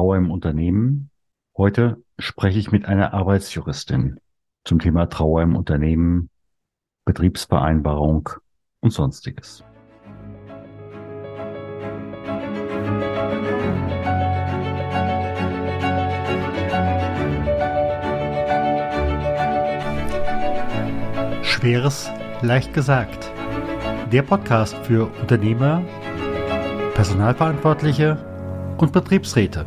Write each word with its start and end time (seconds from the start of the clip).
Trauer 0.00 0.16
im 0.16 0.30
Unternehmen. 0.30 1.10
Heute 1.54 2.02
spreche 2.18 2.58
ich 2.58 2.72
mit 2.72 2.86
einer 2.86 3.12
Arbeitsjuristin 3.12 4.18
zum 4.64 4.78
Thema 4.78 5.10
Trauer 5.10 5.42
im 5.42 5.54
Unternehmen, 5.54 6.30
Betriebsvereinbarung 7.04 8.30
und 8.80 8.94
sonstiges. 8.94 9.62
Schweres 21.42 22.10
leicht 22.40 22.72
gesagt. 22.72 23.30
Der 24.10 24.22
Podcast 24.22 24.74
für 24.76 25.10
Unternehmer, 25.20 25.82
Personalverantwortliche 26.94 28.16
und 28.78 28.94
Betriebsräte 28.94 29.66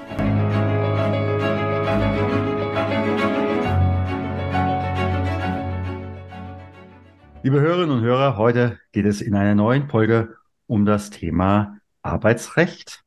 Liebe 7.44 7.59
Hörerinnen 7.62 7.98
und 7.98 8.03
Hörer, 8.03 8.38
heute 8.38 8.80
geht 8.92 9.06
es 9.06 9.22
in 9.22 9.36
einer 9.36 9.53
neuen 9.53 9.88
Folge 9.88 10.36
um 10.68 10.86
das 10.86 11.12
Thema 11.12 11.78
Arbeitsrecht, 12.02 13.03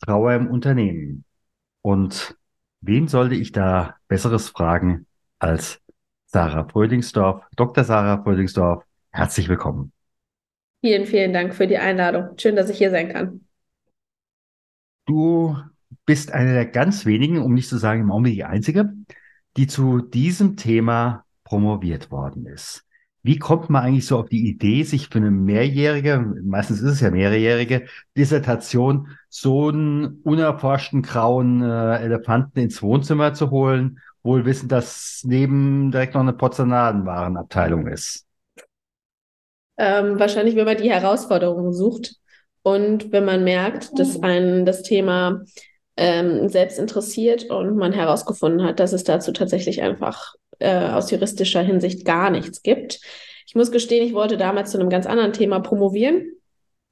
Trauer 0.00 0.34
im 0.34 0.46
Unternehmen. 0.46 1.24
Und 1.82 2.36
wen 2.80 3.08
sollte 3.08 3.34
ich 3.34 3.50
da 3.52 3.96
Besseres 4.06 4.48
fragen 4.48 5.06
als 5.38 5.80
Sarah 6.26 6.68
Fröhlingsdorf, 6.68 7.42
Dr. 7.56 7.82
Sarah 7.82 8.22
Fröhlingsdorf. 8.22 8.84
Herzlich 9.10 9.48
willkommen. 9.48 9.92
Vielen, 10.80 11.06
vielen 11.06 11.32
Dank 11.32 11.54
für 11.54 11.66
die 11.66 11.78
Einladung. 11.78 12.38
Schön, 12.38 12.56
dass 12.56 12.70
ich 12.70 12.78
hier 12.78 12.90
sein 12.90 13.12
kann. 13.12 13.40
Du 15.06 15.56
bist 16.06 16.32
eine 16.32 16.54
der 16.54 16.66
ganz 16.66 17.04
wenigen, 17.04 17.38
um 17.38 17.52
nicht 17.52 17.68
zu 17.68 17.76
sagen 17.76 18.02
im 18.02 18.10
Augenblick 18.10 18.34
die 18.34 18.44
einzige, 18.44 18.92
die 19.56 19.66
zu 19.66 20.00
diesem 20.00 20.56
Thema 20.56 21.24
promoviert 21.44 22.10
worden 22.10 22.46
ist. 22.46 22.86
Wie 23.22 23.38
kommt 23.38 23.68
man 23.68 23.82
eigentlich 23.82 24.06
so 24.06 24.18
auf 24.18 24.30
die 24.30 24.48
Idee, 24.48 24.82
sich 24.84 25.08
für 25.08 25.18
eine 25.18 25.30
mehrjährige, 25.30 26.36
meistens 26.42 26.80
ist 26.80 26.92
es 26.92 27.00
ja 27.00 27.10
mehrjährige 27.10 27.86
Dissertation, 28.16 29.08
so 29.28 29.68
einen 29.68 30.22
unerforschten 30.22 31.02
grauen 31.02 31.60
äh, 31.60 31.96
Elefanten 31.98 32.60
ins 32.60 32.80
Wohnzimmer 32.80 33.34
zu 33.34 33.50
holen, 33.50 33.98
wohl 34.22 34.46
wissen, 34.46 34.68
dass 34.68 35.22
neben 35.26 35.90
direkt 35.90 36.14
noch 36.14 36.22
eine 36.22 36.32
Porzellanwarenabteilung 36.32 37.88
ist? 37.88 38.29
Ähm, 39.82 40.18
wahrscheinlich, 40.18 40.56
wenn 40.56 40.66
man 40.66 40.76
die 40.76 40.90
Herausforderungen 40.90 41.72
sucht 41.72 42.16
und 42.62 43.12
wenn 43.12 43.24
man 43.24 43.44
merkt, 43.44 43.98
dass 43.98 44.22
einen 44.22 44.66
das 44.66 44.82
Thema 44.82 45.40
ähm, 45.96 46.50
selbst 46.50 46.78
interessiert 46.78 47.48
und 47.48 47.76
man 47.76 47.94
herausgefunden 47.94 48.62
hat, 48.62 48.78
dass 48.78 48.92
es 48.92 49.04
dazu 49.04 49.32
tatsächlich 49.32 49.80
einfach 49.80 50.34
äh, 50.58 50.90
aus 50.90 51.10
juristischer 51.10 51.62
Hinsicht 51.62 52.04
gar 52.04 52.28
nichts 52.28 52.62
gibt. 52.62 53.00
Ich 53.46 53.54
muss 53.54 53.72
gestehen, 53.72 54.06
ich 54.06 54.12
wollte 54.12 54.36
damals 54.36 54.70
zu 54.70 54.78
einem 54.78 54.90
ganz 54.90 55.06
anderen 55.06 55.32
Thema 55.32 55.60
promovieren. 55.60 56.30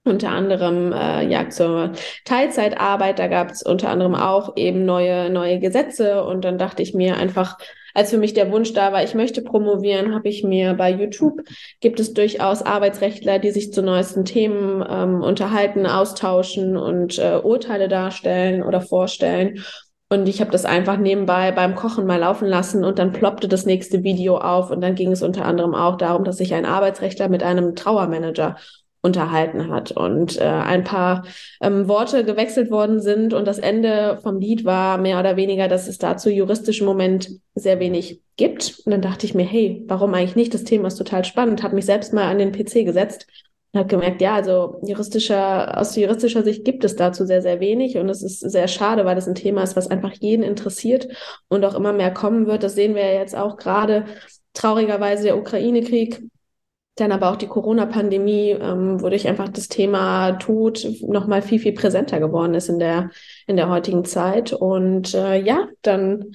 Unter 0.09 0.31
anderem 0.31 0.93
äh, 0.93 1.27
ja 1.29 1.49
zur 1.51 1.93
Teilzeitarbeit, 2.25 3.19
da 3.19 3.27
gab 3.27 3.51
es 3.51 3.63
unter 3.63 3.91
anderem 3.91 4.15
auch 4.15 4.57
eben 4.57 4.85
neue 4.85 5.31
neue 5.31 5.59
Gesetze 5.59 6.25
und 6.25 6.45
dann 6.45 6.59
dachte 6.59 6.83
ich 6.83 6.95
mir 6.95 7.17
einfach, 7.17 7.59
als 7.95 8.11
für 8.11 8.19
mich 8.19 8.33
der 8.33 8.53
Wunsch 8.53 8.73
da 8.75 8.93
war, 8.93 9.03
ich 9.03 9.15
möchte 9.15 9.43
promovieren, 9.43 10.15
habe 10.15 10.29
ich 10.29 10.45
mir 10.45 10.75
bei 10.75 10.91
YouTube 10.91 11.41
gibt 11.81 12.01
es 12.01 12.15
durchaus 12.15 12.63
Arbeitsrechtler, 12.63 13.39
die 13.39 13.51
sich 13.51 13.73
zu 13.73 13.83
neuesten 13.83 14.25
Themen 14.25 14.85
ähm, 14.89 15.23
unterhalten, 15.23 15.87
austauschen 15.87 16.77
und 16.77 17.19
äh, 17.19 17.41
Urteile 17.43 17.89
darstellen 17.89 18.63
oder 18.63 18.81
vorstellen. 18.81 19.65
Und 20.11 20.29
ich 20.29 20.41
habe 20.41 20.51
das 20.51 20.65
einfach 20.65 20.97
nebenbei 20.97 21.53
beim 21.53 21.75
Kochen 21.75 22.07
mal 22.07 22.21
laufen 22.21 22.49
lassen 22.49 22.83
und 22.83 22.99
dann 22.99 23.13
ploppte 23.13 23.47
das 23.47 23.67
nächste 23.67 24.03
Video 24.05 24.39
auf 24.39 24.71
und 24.71 24.81
dann 24.81 24.95
ging 24.95 25.13
es 25.13 25.23
unter 25.23 25.45
anderem 25.45 25.75
auch 25.75 25.97
darum, 25.97 26.25
dass 26.25 26.39
sich 26.39 26.55
ein 26.55 26.65
Arbeitsrechtler 26.65 27.29
mit 27.29 27.43
einem 27.43 27.75
Trauermanager 27.75 28.57
unterhalten 29.09 29.69
hat 29.69 29.91
und 29.91 30.41
äh, 30.41 30.45
ein 30.45 30.85
paar 30.85 31.25
ähm, 31.61 31.89
Worte 31.89 32.25
gewechselt 32.25 32.71
worden 32.71 33.01
sind 33.01 33.35
und 33.35 33.47
das 33.47 33.59
Ende 33.59 34.19
vom 34.23 34.39
Lied 34.39 34.65
war 34.65 34.99
mehr 34.99 35.19
oder 35.19 35.37
weniger, 35.37 35.67
dass 35.67 35.89
es 35.89 35.99
dazu 35.99 36.31
juristischen 36.31 36.87
Moment 36.87 37.31
sehr 37.57 37.81
wenig 37.81 38.21
gibt. 38.37 38.81
Und 38.85 38.93
dann 38.93 39.03
dachte 39.03 39.27
ich 39.27 39.35
mir, 39.35 39.45
hey, 39.45 39.85
warum 39.89 40.15
eigentlich 40.15 40.37
nicht? 40.37 40.55
Das 40.55 40.65
Thema 40.65 40.89
ist 40.89 40.97
total 40.97 41.25
spannend. 41.25 41.63
Habe 41.63 41.75
mich 41.75 41.87
selbst 41.87 42.13
mal 42.13 42.31
an 42.31 42.39
den 42.39 42.53
PC 42.53 42.85
gesetzt 42.85 43.27
und 43.73 43.81
habe 43.81 43.89
gemerkt, 43.89 44.23
ja, 44.23 44.35
also 44.35 44.81
juristischer, 44.85 45.77
aus 45.77 45.97
juristischer 45.97 46.43
Sicht 46.43 46.65
gibt 46.65 46.85
es 46.85 46.97
dazu 46.97 47.27
sehr, 47.27 47.43
sehr 47.43 47.61
wenig 47.61 47.99
und 47.99 48.09
es 48.09 48.23
ist 48.23 48.41
sehr 48.41 48.69
schade, 48.69 49.05
weil 49.05 49.17
das 49.17 49.29
ein 49.29 49.35
Thema 49.35 49.63
ist, 49.63 49.77
was 49.77 49.91
einfach 49.91 50.13
jeden 50.13 50.43
interessiert 50.43 51.09
und 51.49 51.65
auch 51.65 51.75
immer 51.75 51.93
mehr 51.93 52.13
kommen 52.13 52.47
wird. 52.47 52.63
Das 52.63 52.75
sehen 52.75 52.95
wir 52.95 53.05
ja 53.05 53.21
jetzt 53.21 53.37
auch 53.37 53.57
gerade 53.57 54.05
traurigerweise 54.55 55.25
der 55.25 55.39
Ukraine-Krieg, 55.39 56.23
dann 57.01 57.13
aber 57.13 57.31
auch 57.31 57.37
die 57.37 57.47
Corona-Pandemie, 57.47 58.57
ähm, 58.61 59.01
wodurch 59.01 59.29
einfach 59.29 59.49
das 59.49 59.69
Thema 59.69 60.33
Tod 60.33 60.87
nochmal 61.03 61.43
viel, 61.43 61.59
viel 61.59 61.73
präsenter 61.73 62.21
geworden 62.21 62.55
ist 62.55 62.69
in 62.69 62.79
der, 62.79 63.11
in 63.47 63.57
der 63.57 63.69
heutigen 63.69 64.05
Zeit. 64.05 64.53
Und 64.53 65.15
äh, 65.15 65.41
ja, 65.41 65.69
dann 65.83 66.33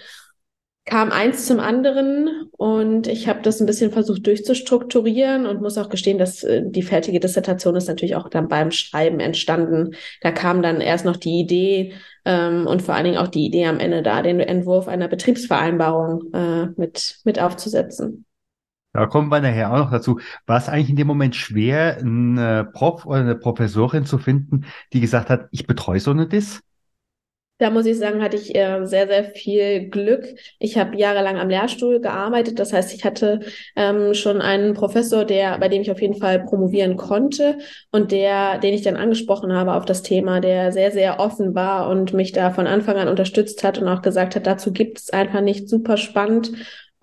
kam 0.85 1.11
eins 1.11 1.45
zum 1.45 1.59
anderen 1.59 2.49
und 2.57 3.07
ich 3.07 3.29
habe 3.29 3.41
das 3.41 3.61
ein 3.61 3.65
bisschen 3.65 3.91
versucht 3.91 4.27
durchzustrukturieren 4.27 5.45
und 5.45 5.61
muss 5.61 5.77
auch 5.77 5.87
gestehen, 5.87 6.17
dass 6.17 6.43
äh, 6.43 6.61
die 6.65 6.81
fertige 6.81 7.21
Dissertation 7.21 7.75
ist 7.75 7.87
natürlich 7.87 8.15
auch 8.15 8.29
dann 8.29 8.49
beim 8.49 8.71
Schreiben 8.71 9.19
entstanden. 9.19 9.95
Da 10.21 10.31
kam 10.31 10.61
dann 10.61 10.81
erst 10.81 11.05
noch 11.05 11.15
die 11.15 11.39
Idee 11.39 11.93
ähm, 12.25 12.67
und 12.67 12.81
vor 12.81 12.95
allen 12.95 13.05
Dingen 13.05 13.17
auch 13.17 13.29
die 13.29 13.45
Idee 13.45 13.65
am 13.65 13.79
Ende 13.79 14.03
da, 14.03 14.21
den 14.21 14.41
Entwurf 14.41 14.89
einer 14.89 15.07
Betriebsvereinbarung 15.07 16.33
äh, 16.33 16.65
mit, 16.75 17.19
mit 17.23 17.39
aufzusetzen. 17.39 18.25
Da 18.93 19.07
kommen 19.07 19.29
wir 19.29 19.41
nachher 19.41 19.73
auch 19.73 19.77
noch 19.77 19.91
dazu. 19.91 20.19
War 20.45 20.57
es 20.57 20.69
eigentlich 20.69 20.91
in 20.91 20.95
dem 20.95 21.07
Moment 21.07 21.35
schwer, 21.35 21.97
einen 21.97 22.37
äh, 22.37 22.63
Prof 22.63 23.05
oder 23.05 23.19
eine 23.21 23.35
Professorin 23.35 24.05
zu 24.05 24.19
finden, 24.19 24.65
die 24.93 25.01
gesagt 25.01 25.29
hat, 25.29 25.47
ich 25.51 25.65
betreue 25.65 25.99
so 25.99 26.11
eine 26.11 26.27
Dis? 26.27 26.61
Da 27.59 27.69
muss 27.69 27.85
ich 27.85 27.97
sagen, 27.97 28.21
hatte 28.21 28.35
ich 28.35 28.53
äh, 28.55 28.85
sehr, 28.85 29.07
sehr 29.07 29.23
viel 29.23 29.89
Glück. 29.89 30.25
Ich 30.59 30.77
habe 30.77 30.97
jahrelang 30.97 31.37
am 31.37 31.49
Lehrstuhl 31.49 32.01
gearbeitet. 32.01 32.59
Das 32.59 32.73
heißt, 32.73 32.93
ich 32.93 33.05
hatte 33.05 33.39
ähm, 33.75 34.13
schon 34.15 34.41
einen 34.41 34.73
Professor, 34.73 35.23
der, 35.23 35.57
bei 35.59 35.69
dem 35.69 35.81
ich 35.81 35.89
auf 35.89 36.01
jeden 36.01 36.15
Fall 36.19 36.43
promovieren 36.43 36.97
konnte 36.97 37.59
und 37.91 38.11
der, 38.11 38.57
den 38.57 38.73
ich 38.73 38.81
dann 38.81 38.97
angesprochen 38.97 39.53
habe 39.53 39.75
auf 39.75 39.85
das 39.85 40.01
Thema, 40.01 40.41
der 40.41 40.71
sehr, 40.71 40.91
sehr 40.91 41.19
offen 41.19 41.55
war 41.55 41.89
und 41.89 42.13
mich 42.13 42.31
da 42.31 42.51
von 42.51 42.67
Anfang 42.67 42.97
an 42.97 43.07
unterstützt 43.07 43.63
hat 43.63 43.77
und 43.77 43.87
auch 43.87 44.01
gesagt 44.01 44.35
hat, 44.35 44.45
dazu 44.45 44.73
gibt 44.73 44.99
es 44.99 45.09
einfach 45.11 45.41
nicht 45.41 45.69
super 45.69 45.97
spannend. 45.97 46.51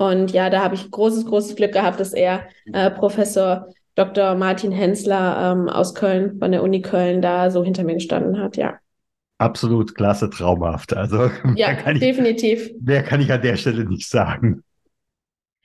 Und 0.00 0.32
ja, 0.32 0.48
da 0.48 0.62
habe 0.62 0.74
ich 0.74 0.90
großes, 0.90 1.26
großes 1.26 1.56
Glück 1.56 1.72
gehabt, 1.72 2.00
dass 2.00 2.14
er 2.14 2.44
äh, 2.72 2.90
Professor 2.90 3.68
Dr. 3.94 4.34
Martin 4.34 4.72
Hensler 4.72 5.52
ähm, 5.52 5.68
aus 5.68 5.94
Köln, 5.94 6.38
von 6.38 6.52
der 6.52 6.62
Uni 6.62 6.80
Köln, 6.80 7.20
da 7.20 7.50
so 7.50 7.62
hinter 7.62 7.84
mir 7.84 7.94
gestanden 7.94 8.40
hat, 8.40 8.56
ja 8.56 8.78
absolut 9.40 9.94
klasse, 9.94 10.30
traumhaft. 10.30 10.94
Also 10.94 11.30
ja, 11.56 11.74
definitiv. 11.94 12.66
Ich, 12.66 12.82
mehr 12.82 13.02
kann 13.02 13.20
ich 13.20 13.32
an 13.32 13.42
der 13.42 13.56
Stelle 13.56 13.84
nicht 13.84 14.08
sagen. 14.08 14.62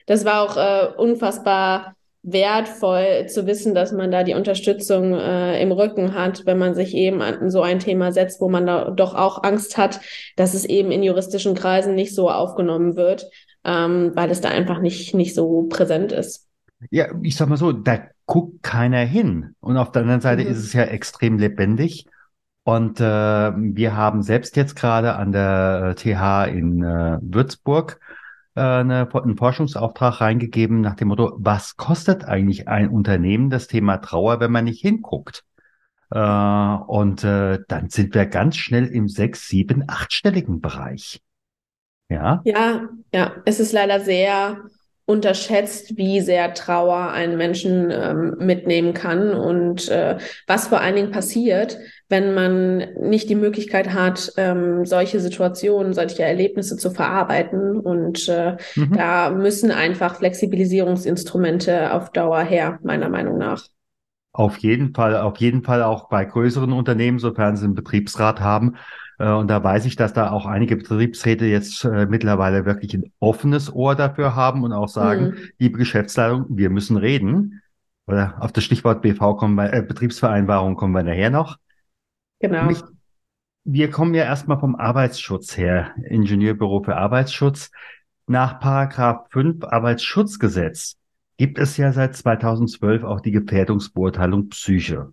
Das 0.06 0.24
war 0.24 0.42
auch 0.42 0.56
äh, 0.56 0.94
unfassbar 0.96 1.94
wertvoll 2.22 3.26
zu 3.28 3.46
wissen, 3.46 3.74
dass 3.74 3.92
man 3.92 4.10
da 4.10 4.24
die 4.24 4.34
Unterstützung 4.34 5.14
äh, 5.14 5.62
im 5.62 5.70
Rücken 5.70 6.14
hat, 6.14 6.44
wenn 6.44 6.58
man 6.58 6.74
sich 6.74 6.94
eben 6.94 7.22
an 7.22 7.50
so 7.50 7.62
ein 7.62 7.78
Thema 7.78 8.10
setzt, 8.10 8.40
wo 8.40 8.48
man 8.48 8.66
da 8.66 8.90
doch 8.90 9.14
auch 9.14 9.44
Angst 9.44 9.76
hat, 9.76 10.00
dass 10.34 10.54
es 10.54 10.64
eben 10.64 10.90
in 10.90 11.04
juristischen 11.04 11.54
Kreisen 11.54 11.94
nicht 11.94 12.14
so 12.14 12.28
aufgenommen 12.28 12.96
wird, 12.96 13.30
ähm, 13.66 14.12
weil 14.14 14.30
es 14.30 14.40
da 14.40 14.48
einfach 14.48 14.80
nicht, 14.80 15.14
nicht 15.14 15.34
so 15.34 15.64
präsent 15.64 16.12
ist. 16.12 16.48
Ja, 16.90 17.08
ich 17.22 17.36
sag 17.36 17.48
mal 17.48 17.56
so, 17.56 17.72
da 17.72 17.98
guckt 18.24 18.62
keiner 18.62 19.00
hin. 19.00 19.56
Und 19.60 19.76
auf 19.76 19.90
der 19.92 20.02
anderen 20.02 20.20
Seite 20.20 20.44
mhm. 20.44 20.50
ist 20.50 20.58
es 20.58 20.72
ja 20.72 20.84
extrem 20.84 21.38
lebendig. 21.38 22.06
Und 22.62 23.00
äh, 23.00 23.04
wir 23.04 23.96
haben 23.96 24.22
selbst 24.22 24.56
jetzt 24.56 24.76
gerade 24.76 25.16
an 25.16 25.32
der 25.32 25.94
TH 25.96 26.46
in 26.52 26.82
äh, 26.82 27.18
Würzburg 27.20 28.00
äh, 28.54 28.60
eine, 28.60 29.08
einen 29.12 29.36
Forschungsauftrag 29.36 30.20
reingegeben 30.20 30.80
nach 30.80 30.94
dem 30.94 31.08
Motto, 31.08 31.36
was 31.38 31.76
kostet 31.76 32.24
eigentlich 32.24 32.68
ein 32.68 32.88
Unternehmen 32.88 33.50
das 33.50 33.68
Thema 33.68 33.98
Trauer, 33.98 34.40
wenn 34.40 34.50
man 34.50 34.64
nicht 34.64 34.80
hinguckt? 34.80 35.44
Äh, 36.10 36.18
und 36.18 37.24
äh, 37.24 37.60
dann 37.68 37.88
sind 37.88 38.14
wir 38.14 38.26
ganz 38.26 38.56
schnell 38.56 38.86
im 38.86 39.08
sechs, 39.08 39.48
sieben, 39.48 39.84
achtstelligen 39.88 40.60
Bereich. 40.60 41.20
Ja. 42.08 42.40
Ja, 42.44 42.88
ja, 43.12 43.32
es 43.44 43.60
ist 43.60 43.72
leider 43.72 44.00
sehr 44.00 44.58
unterschätzt, 45.06 45.96
wie 45.96 46.20
sehr 46.20 46.52
Trauer 46.54 47.12
einen 47.12 47.36
Menschen 47.36 47.92
ähm, 47.92 48.34
mitnehmen 48.38 48.92
kann 48.92 49.34
und 49.34 49.88
äh, 49.88 50.18
was 50.48 50.66
vor 50.66 50.80
allen 50.80 50.96
Dingen 50.96 51.12
passiert, 51.12 51.78
wenn 52.08 52.34
man 52.34 52.78
nicht 53.00 53.28
die 53.28 53.36
Möglichkeit 53.36 53.94
hat, 53.94 54.32
ähm, 54.36 54.84
solche 54.84 55.20
Situationen, 55.20 55.94
solche 55.94 56.24
Erlebnisse 56.24 56.76
zu 56.76 56.90
verarbeiten. 56.90 57.78
Und 57.78 58.28
äh, 58.28 58.56
mhm. 58.74 58.96
da 58.96 59.30
müssen 59.30 59.70
einfach 59.70 60.16
Flexibilisierungsinstrumente 60.16 61.92
auf 61.92 62.10
Dauer 62.10 62.42
her, 62.42 62.80
meiner 62.82 63.08
Meinung 63.08 63.38
nach. 63.38 63.64
Auf 64.32 64.58
jeden 64.58 64.92
Fall, 64.92 65.16
auf 65.16 65.38
jeden 65.38 65.62
Fall 65.62 65.84
auch 65.84 66.08
bei 66.08 66.24
größeren 66.24 66.72
Unternehmen, 66.72 67.20
sofern 67.20 67.56
sie 67.56 67.64
einen 67.64 67.74
Betriebsrat 67.74 68.40
haben, 68.40 68.76
und 69.24 69.48
da 69.48 69.62
weiß 69.62 69.86
ich, 69.86 69.96
dass 69.96 70.12
da 70.12 70.30
auch 70.30 70.46
einige 70.46 70.76
Betriebsräte 70.76 71.46
jetzt 71.46 71.84
äh, 71.84 72.06
mittlerweile 72.06 72.66
wirklich 72.66 72.94
ein 72.94 73.12
offenes 73.18 73.72
Ohr 73.72 73.94
dafür 73.94 74.34
haben 74.36 74.62
und 74.62 74.72
auch 74.72 74.88
sagen, 74.88 75.28
mhm. 75.28 75.36
liebe 75.58 75.78
Geschäftsleitung, 75.78 76.46
wir 76.50 76.70
müssen 76.70 76.96
reden. 76.96 77.62
Oder 78.06 78.36
auf 78.40 78.52
das 78.52 78.64
Stichwort 78.64 79.02
BV 79.02 79.36
kommen 79.36 79.54
wir, 79.54 79.72
äh, 79.72 79.82
Betriebsvereinbarung 79.82 80.76
kommen 80.76 80.92
wir 80.92 81.02
nachher 81.02 81.30
noch. 81.30 81.56
Genau. 82.40 82.66
Mich, 82.66 82.82
wir 83.64 83.90
kommen 83.90 84.14
ja 84.14 84.24
erstmal 84.24 84.60
vom 84.60 84.76
Arbeitsschutz 84.76 85.56
her, 85.56 85.94
Ingenieurbüro 86.04 86.82
für 86.82 86.96
Arbeitsschutz. 86.96 87.70
Nach 88.26 88.60
Paragraph 88.60 89.28
5 89.30 89.64
Arbeitsschutzgesetz 89.64 90.96
gibt 91.36 91.58
es 91.58 91.76
ja 91.76 91.92
seit 91.92 92.16
2012 92.16 93.02
auch 93.02 93.20
die 93.20 93.30
Gefährdungsbeurteilung 93.30 94.48
Psyche. 94.50 95.12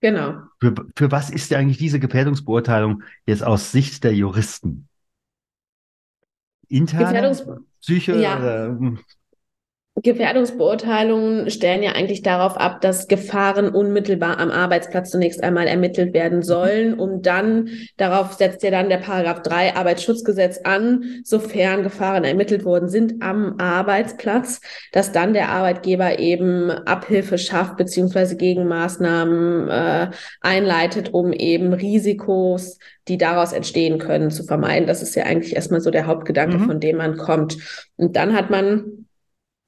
Genau. 0.00 0.42
Für, 0.60 0.74
für 0.96 1.10
was 1.10 1.30
ist 1.30 1.52
eigentlich 1.52 1.78
diese 1.78 2.00
Gefährdungsbeurteilung 2.00 3.02
jetzt 3.26 3.42
aus 3.44 3.72
Sicht 3.72 4.04
der 4.04 4.14
Juristen? 4.14 4.88
Interne 6.68 7.06
Gefährdungs 7.06 7.44
Psyche? 7.80 8.20
Ja. 8.20 8.38
Oder, 8.38 8.66
hm? 8.68 8.98
Gefährdungsbeurteilungen 9.96 11.50
stellen 11.50 11.82
ja 11.82 11.92
eigentlich 11.92 12.22
darauf 12.22 12.56
ab, 12.56 12.80
dass 12.80 13.08
Gefahren 13.08 13.68
unmittelbar 13.68 14.38
am 14.38 14.50
Arbeitsplatz 14.50 15.10
zunächst 15.10 15.42
einmal 15.42 15.66
ermittelt 15.66 16.14
werden 16.14 16.42
sollen, 16.42 16.98
um 16.98 17.22
dann, 17.22 17.68
darauf 17.96 18.32
setzt 18.32 18.62
ja 18.62 18.70
dann 18.70 18.88
der 18.88 18.98
Paragraph 18.98 19.42
3 19.42 19.76
Arbeitsschutzgesetz 19.76 20.60
an, 20.64 21.20
sofern 21.24 21.82
Gefahren 21.82 22.24
ermittelt 22.24 22.64
worden 22.64 22.88
sind 22.88 23.22
am 23.22 23.56
Arbeitsplatz, 23.58 24.60
dass 24.92 25.12
dann 25.12 25.34
der 25.34 25.50
Arbeitgeber 25.50 26.18
eben 26.18 26.70
Abhilfe 26.70 27.36
schafft 27.36 27.76
beziehungsweise 27.76 28.36
Gegenmaßnahmen 28.36 29.68
äh, 29.68 30.10
einleitet, 30.40 31.12
um 31.12 31.32
eben 31.32 31.72
Risikos, 31.72 32.78
die 33.08 33.18
daraus 33.18 33.52
entstehen 33.52 33.98
können, 33.98 34.30
zu 34.30 34.44
vermeiden. 34.44 34.86
Das 34.86 35.02
ist 35.02 35.14
ja 35.14 35.24
eigentlich 35.24 35.56
erstmal 35.56 35.80
so 35.80 35.90
der 35.90 36.06
Hauptgedanke, 36.06 36.58
mhm. 36.58 36.66
von 36.66 36.80
dem 36.80 36.96
man 36.96 37.16
kommt. 37.16 37.58
Und 37.96 38.16
dann 38.16 38.34
hat 38.34 38.50
man 38.50 39.06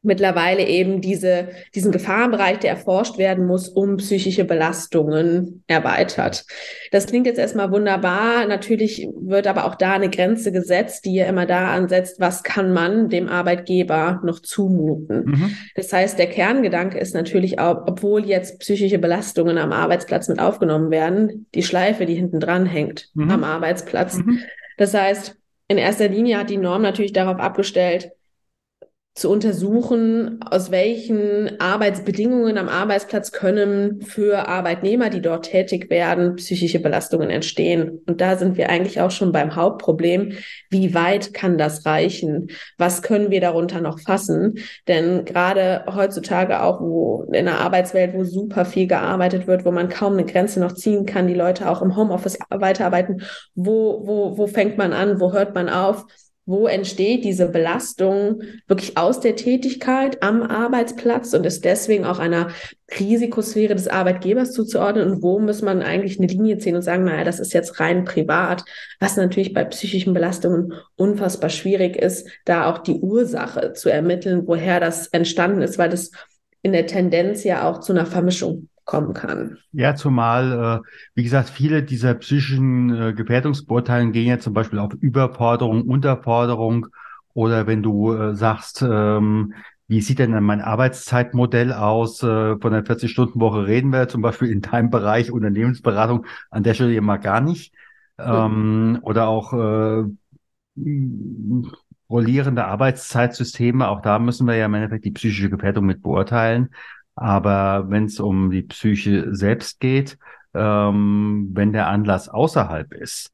mittlerweile 0.03 0.67
eben 0.67 1.01
diese, 1.01 1.49
diesen 1.75 1.93
Gefahrenbereich, 1.93 2.59
der 2.59 2.71
erforscht 2.71 3.19
werden 3.19 3.47
muss, 3.47 3.69
um 3.69 3.97
psychische 3.99 4.45
Belastungen 4.45 5.63
erweitert. 5.69 6.45
Das 6.91 7.07
klingt 7.07 7.27
jetzt 7.27 7.39
erstmal 7.39 7.71
wunderbar. 7.71 8.47
Natürlich 8.47 9.09
wird 9.21 9.47
aber 9.47 9.65
auch 9.65 9.77
da 9.77 9.93
eine 9.93 10.11
Grenze 10.11 10.51
gesetzt, 10.51 11.05
die 11.05 11.15
ja 11.15 11.27
immer 11.27 11.47
da 11.47 11.73
ansetzt, 11.73 12.19
was 12.19 12.43
kann 12.43 12.73
man 12.73 13.09
dem 13.09 13.29
Arbeitgeber 13.29 14.21
noch 14.25 14.41
zumuten. 14.41 15.25
Mhm. 15.25 15.57
Das 15.77 15.93
heißt, 15.93 16.19
der 16.19 16.27
Kerngedanke 16.27 16.99
ist 16.99 17.15
natürlich 17.15 17.61
auch, 17.61 17.87
obwohl 17.87 18.27
jetzt 18.27 18.59
psychische 18.59 18.99
Belastungen 18.99 19.57
am 19.57 19.73
Arbeitsplatz 19.73 20.29
mit 20.29 20.41
aufgenommen 20.41 20.91
werden, 20.91 21.47
die 21.55 21.63
Schleife, 21.63 22.07
die 22.07 22.15
hinten 22.15 22.41
dran 22.41 22.67
hängt 22.67 23.09
mhm. 23.15 23.31
am 23.31 23.45
Arbeitsplatz. 23.45 24.17
Mhm. 24.17 24.41
Das 24.79 24.95
heißt, 24.95 25.37
in 25.69 25.79
erster 25.79 26.09
Linie 26.09 26.39
hat 26.39 26.51
die 26.51 26.57
Norm 26.57 26.83
natürlich 26.83 27.13
darauf 27.13 27.39
abgestellt, 27.39 28.11
zu 29.15 29.31
untersuchen, 29.31 30.43
aus 30.43 30.71
welchen 30.71 31.61
Arbeitsbedingungen 31.61 32.57
am 32.57 32.71
Arbeitsplatz 32.71 33.31
können 33.31 34.01
für 34.01 34.49
Arbeitnehmer, 34.49 35.11
die 35.11 35.21
dort 35.21 35.45
tätig 35.45 35.91
werden, 35.91 36.37
psychische 36.37 36.81
Belastungen 36.81 37.29
entstehen. 37.29 38.01
Und 38.07 38.23
da 38.23 38.39
sind 38.39 38.57
wir 38.57 38.71
eigentlich 38.71 39.03
auch 39.03 39.11
schon 39.11 39.31
beim 39.31 39.55
Hauptproblem. 39.55 40.33
Wie 40.71 40.95
weit 40.95 41.35
kann 41.35 41.59
das 41.59 41.85
reichen? 41.85 42.49
Was 42.79 43.03
können 43.03 43.31
wir 43.31 43.43
darunter 43.43 43.83
noch 43.83 44.01
fassen? 44.01 44.55
Denn 44.89 45.27
gerade 45.27 45.85
heutzutage 45.95 46.63
auch, 46.63 46.81
wo 46.81 47.25
in 47.33 47.45
der 47.45 47.61
Arbeitswelt, 47.61 48.15
wo 48.15 48.25
super 48.25 48.65
viel 48.65 48.87
gearbeitet 48.87 49.47
wird, 49.47 49.67
wo 49.67 49.73
man 49.73 49.91
kaum 49.91 50.15
eine 50.15 50.25
Grenze 50.25 50.59
noch 50.59 50.73
ziehen 50.73 51.05
kann, 51.05 51.29
die 51.29 51.35
Leute 51.35 51.69
auch 51.69 51.83
im 51.83 51.97
Homeoffice 51.97 52.39
weiterarbeiten, 52.49 53.23
wo, 53.55 54.07
wo, 54.07 54.39
wo 54.39 54.47
fängt 54.47 54.79
man 54.79 54.95
an? 54.95 55.21
Wo 55.21 55.35
hört 55.35 55.55
man 55.55 55.69
auf? 55.69 56.07
Wo 56.53 56.67
entsteht 56.67 57.25
diese 57.25 57.49
Belastung 57.49 58.43
wirklich 58.69 58.99
aus 58.99 59.21
der 59.21 59.37
Tätigkeit 59.37 60.23
am 60.23 60.43
Arbeitsplatz 60.43 61.33
und 61.33 61.47
ist 61.47 61.65
deswegen 61.65 62.05
auch 62.05 62.19
einer 62.19 62.49
Risikosphäre 63.01 63.75
des 63.75 63.89
Arbeitgebers 63.89 64.53
zuzuordnen? 64.53 65.11
Und 65.11 65.23
wo 65.23 65.39
muss 65.39 65.63
man 65.63 65.81
eigentlich 65.81 66.19
eine 66.19 66.27
Linie 66.27 66.59
ziehen 66.59 66.77
und 66.77 66.83
sagen, 66.83 67.05
naja, 67.05 67.25
das 67.25 67.41
ist 67.41 67.55
jetzt 67.55 67.81
rein 67.81 68.05
privat, 68.05 68.65
was 69.01 69.17
natürlich 69.17 69.55
bei 69.55 69.65
psychischen 69.65 70.13
Belastungen 70.13 70.75
unfassbar 70.97 71.49
schwierig 71.49 71.97
ist, 71.97 72.29
da 72.45 72.71
auch 72.71 72.79
die 72.79 73.01
Ursache 73.01 73.73
zu 73.73 73.89
ermitteln, 73.89 74.47
woher 74.47 74.79
das 74.79 75.07
entstanden 75.07 75.63
ist, 75.63 75.79
weil 75.79 75.89
das 75.89 76.11
in 76.61 76.73
der 76.73 76.87
Tendenz 76.87 77.45
ja 77.45 77.67
auch 77.67 77.81
zu 77.81 77.95
einer 77.95 78.05
Vermischung 78.05 78.69
kommen 78.85 79.15
kann. 79.15 79.59
Ja, 79.73 79.95
zumal, 79.95 80.83
äh, 80.83 80.89
wie 81.15 81.23
gesagt, 81.23 81.49
viele 81.49 81.83
dieser 81.83 82.15
psychischen 82.15 82.95
äh, 82.95 83.13
Gefährdungsbeurteilungen 83.13 84.13
gehen 84.13 84.29
ja 84.29 84.39
zum 84.39 84.55
Beispiel 84.55 84.79
auf 84.79 84.95
Überforderung, 84.95 85.83
Unterforderung 85.83 86.89
oder 87.35 87.67
wenn 87.67 87.83
du 87.83 88.13
äh, 88.13 88.35
sagst, 88.35 88.83
ähm, 88.83 89.55
wie 89.89 90.01
sieht 90.01 90.19
denn 90.19 90.43
mein 90.43 90.61
Arbeitszeitmodell 90.61 91.73
aus? 91.73 92.23
Äh, 92.23 92.57
von 92.59 92.73
der 92.73 92.85
40-Stunden-Woche 92.85 93.67
reden 93.67 93.93
wir 93.93 94.09
zum 94.09 94.23
Beispiel 94.23 94.51
in 94.51 94.63
deinem 94.63 94.91
Bereich 94.91 95.31
Unternehmensberatung 95.31 96.27
an 96.51 96.63
der 96.63 96.75
Stelle 96.75 96.95
immer 96.95 97.19
gar 97.19 97.41
nicht. 97.41 97.75
Ähm, 98.19 98.99
oder 99.03 99.29
auch 99.29 99.53
äh, 99.53 100.05
rollierende 102.09 102.65
Arbeitszeitsysteme, 102.65 103.89
auch 103.89 104.01
da 104.01 104.19
müssen 104.19 104.47
wir 104.47 104.55
ja 104.57 104.67
im 104.67 104.75
Endeffekt 104.75 105.05
die 105.05 105.11
psychische 105.11 105.51
Gefährdung 105.51 105.87
mit 105.87 106.03
beurteilen. 106.03 106.71
Aber 107.15 107.91
wenn 107.91 108.05
es 108.07 108.21
um 108.21 108.51
die 108.51 108.63
Psyche 108.63 109.35
selbst 109.35 109.81
geht, 109.81 110.19
ähm, 110.55 111.51
wenn 111.53 111.73
der 111.73 111.89
Anlass 111.89 112.29
außerhalb 112.29 112.93
ist, 112.95 113.33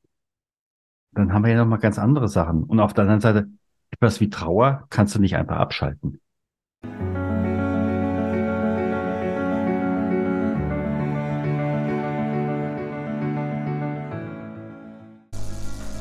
dann 1.13 1.33
haben 1.33 1.45
wir 1.45 1.53
ja 1.53 1.59
nochmal 1.59 1.79
ganz 1.79 1.99
andere 1.99 2.29
Sachen. 2.29 2.65
Und 2.65 2.81
auf 2.81 2.95
der 2.95 3.03
anderen 3.03 3.21
Seite, 3.21 3.49
etwas 3.91 4.21
wie 4.21 4.31
Trauer 4.31 4.87
kannst 4.91 5.15
du 5.15 5.21
nicht 5.21 5.37
einfach 5.37 5.57
abschalten. 5.57 6.21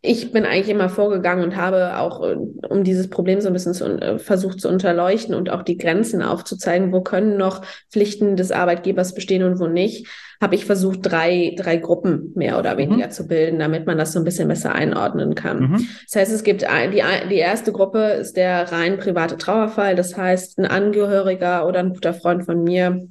ich 0.02 0.32
bin 0.32 0.46
eigentlich 0.46 0.70
immer 0.70 0.90
vorgegangen 0.90 1.44
und 1.44 1.56
habe 1.56 1.98
auch, 1.98 2.24
äh, 2.24 2.36
um 2.70 2.84
dieses 2.84 3.10
Problem 3.10 3.42
so 3.42 3.48
ein 3.48 3.54
bisschen 3.54 3.76
zu, 3.76 3.86
äh, 3.86 4.18
versucht 4.18 4.60
zu 4.60 4.68
unterleuchten 4.68 5.36
und 5.36 5.52
auch 5.52 5.62
die 5.62 5.78
Grenzen 5.78 6.24
aufzuzeigen, 6.24 6.92
wo 6.92 7.02
können 7.02 7.38
noch 7.38 7.62
Pflichten 7.92 8.36
des 8.36 8.52
Arbeitgebers 8.52 9.14
bestehen 9.14 9.44
und 9.44 9.60
wo 9.60 9.68
nicht, 9.68 10.08
habe 10.42 10.56
ich 10.56 10.66
versucht, 10.66 11.02
drei, 11.04 11.54
drei 11.56 11.78
Gruppen 11.78 12.32
mehr 12.36 12.58
oder 12.58 12.74
mhm. 12.74 12.80
weniger 12.80 13.06
mhm. 13.08 13.12
zu 13.12 13.28
bilden, 13.28 13.60
damit 13.60 13.86
man 13.86 14.00
das 14.00 14.14
so 14.14 14.20
ein 14.20 14.26
bisschen 14.26 14.48
besser 14.48 14.74
einordnen 14.74 15.36
kann. 15.36 15.60
Mhm. 15.60 15.88
Das 16.06 16.20
heißt, 16.20 16.34
es 16.34 16.44
gibt 16.44 16.64
ein, 16.64 16.92
die, 16.92 17.04
die 17.30 17.38
erste 17.38 17.72
Gruppe 17.72 18.00
ist 18.14 18.38
der 18.38 18.72
rein 18.72 18.98
private 18.98 19.38
Trauerfall. 19.38 19.96
Das 19.96 20.18
heißt, 20.18 20.58
ein 20.58 20.66
Angehöriger 20.66 21.68
oder 21.68 21.80
ein 21.80 21.94
guter 21.94 22.16
Freund 22.16 22.46
von 22.46 22.64
mir 22.64 23.08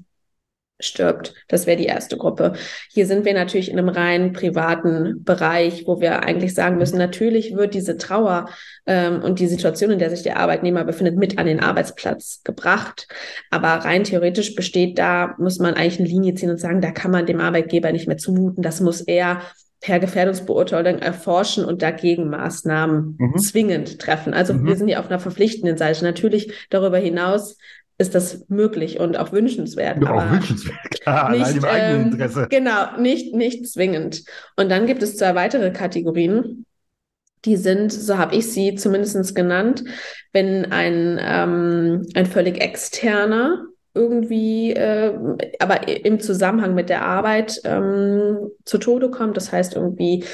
stirbt. 0.80 1.34
Das 1.48 1.66
wäre 1.66 1.76
die 1.76 1.86
erste 1.86 2.16
Gruppe. 2.16 2.54
Hier 2.90 3.06
sind 3.06 3.24
wir 3.24 3.34
natürlich 3.34 3.70
in 3.70 3.78
einem 3.78 3.88
rein 3.88 4.32
privaten 4.32 5.24
Bereich, 5.24 5.84
wo 5.86 6.00
wir 6.00 6.22
eigentlich 6.22 6.54
sagen 6.54 6.78
müssen, 6.78 6.98
natürlich 6.98 7.54
wird 7.54 7.74
diese 7.74 7.96
Trauer 7.96 8.48
ähm, 8.86 9.22
und 9.22 9.38
die 9.38 9.46
Situation, 9.46 9.90
in 9.90 9.98
der 9.98 10.10
sich 10.10 10.22
der 10.22 10.38
Arbeitnehmer 10.38 10.84
befindet, 10.84 11.16
mit 11.16 11.38
an 11.38 11.46
den 11.46 11.60
Arbeitsplatz 11.60 12.42
gebracht. 12.44 13.08
Aber 13.50 13.68
rein 13.68 14.04
theoretisch 14.04 14.54
besteht 14.54 14.98
da, 14.98 15.34
muss 15.38 15.58
man 15.58 15.74
eigentlich 15.74 16.00
eine 16.00 16.08
Linie 16.08 16.34
ziehen 16.34 16.50
und 16.50 16.60
sagen, 16.60 16.80
da 16.80 16.90
kann 16.90 17.10
man 17.10 17.26
dem 17.26 17.40
Arbeitgeber 17.40 17.92
nicht 17.92 18.08
mehr 18.08 18.18
zumuten. 18.18 18.62
Das 18.62 18.80
muss 18.80 19.00
er 19.00 19.42
per 19.80 19.98
Gefährdungsbeurteilung 19.98 20.98
erforschen 20.98 21.64
und 21.64 21.80
dagegen 21.80 22.28
Maßnahmen 22.28 23.16
mhm. 23.18 23.38
zwingend 23.38 23.98
treffen. 23.98 24.34
Also 24.34 24.52
mhm. 24.52 24.66
wir 24.66 24.76
sind 24.76 24.88
hier 24.88 25.00
auf 25.00 25.08
einer 25.08 25.18
verpflichtenden 25.18 25.78
Seite. 25.78 26.04
Natürlich 26.04 26.52
darüber 26.68 26.98
hinaus 26.98 27.56
ist 28.00 28.14
das 28.14 28.46
möglich 28.48 28.98
und 28.98 29.18
auch 29.18 29.30
wünschenswert. 29.30 30.02
Ja, 30.02 30.14
auch 30.14 30.30
wünschenswert, 30.32 30.78
klar, 31.02 31.30
nicht, 31.30 31.44
allein 31.44 31.56
im 31.56 31.64
eigenen 31.64 32.00
ähm, 32.00 32.12
Interesse. 32.12 32.46
Genau, 32.48 32.96
nicht, 32.98 33.34
nicht 33.34 33.68
zwingend. 33.68 34.24
Und 34.56 34.70
dann 34.70 34.86
gibt 34.86 35.02
es 35.02 35.16
zwei 35.18 35.34
weitere 35.34 35.70
Kategorien. 35.70 36.64
Die 37.44 37.56
sind, 37.56 37.92
so 37.92 38.16
habe 38.16 38.34
ich 38.36 38.50
sie 38.50 38.74
zumindest 38.74 39.34
genannt, 39.34 39.84
wenn 40.32 40.72
ein, 40.72 41.18
ähm, 41.22 42.06
ein 42.14 42.26
völlig 42.26 42.60
externer 42.60 43.66
irgendwie, 43.92 44.72
äh, 44.72 45.14
aber 45.58 45.86
im 45.88 46.20
Zusammenhang 46.20 46.74
mit 46.74 46.88
der 46.88 47.04
Arbeit 47.04 47.60
ähm, 47.64 48.50
zu 48.64 48.78
Tode 48.78 49.10
kommt. 49.10 49.36
Das 49.36 49.52
heißt 49.52 49.74
irgendwie 49.74 50.24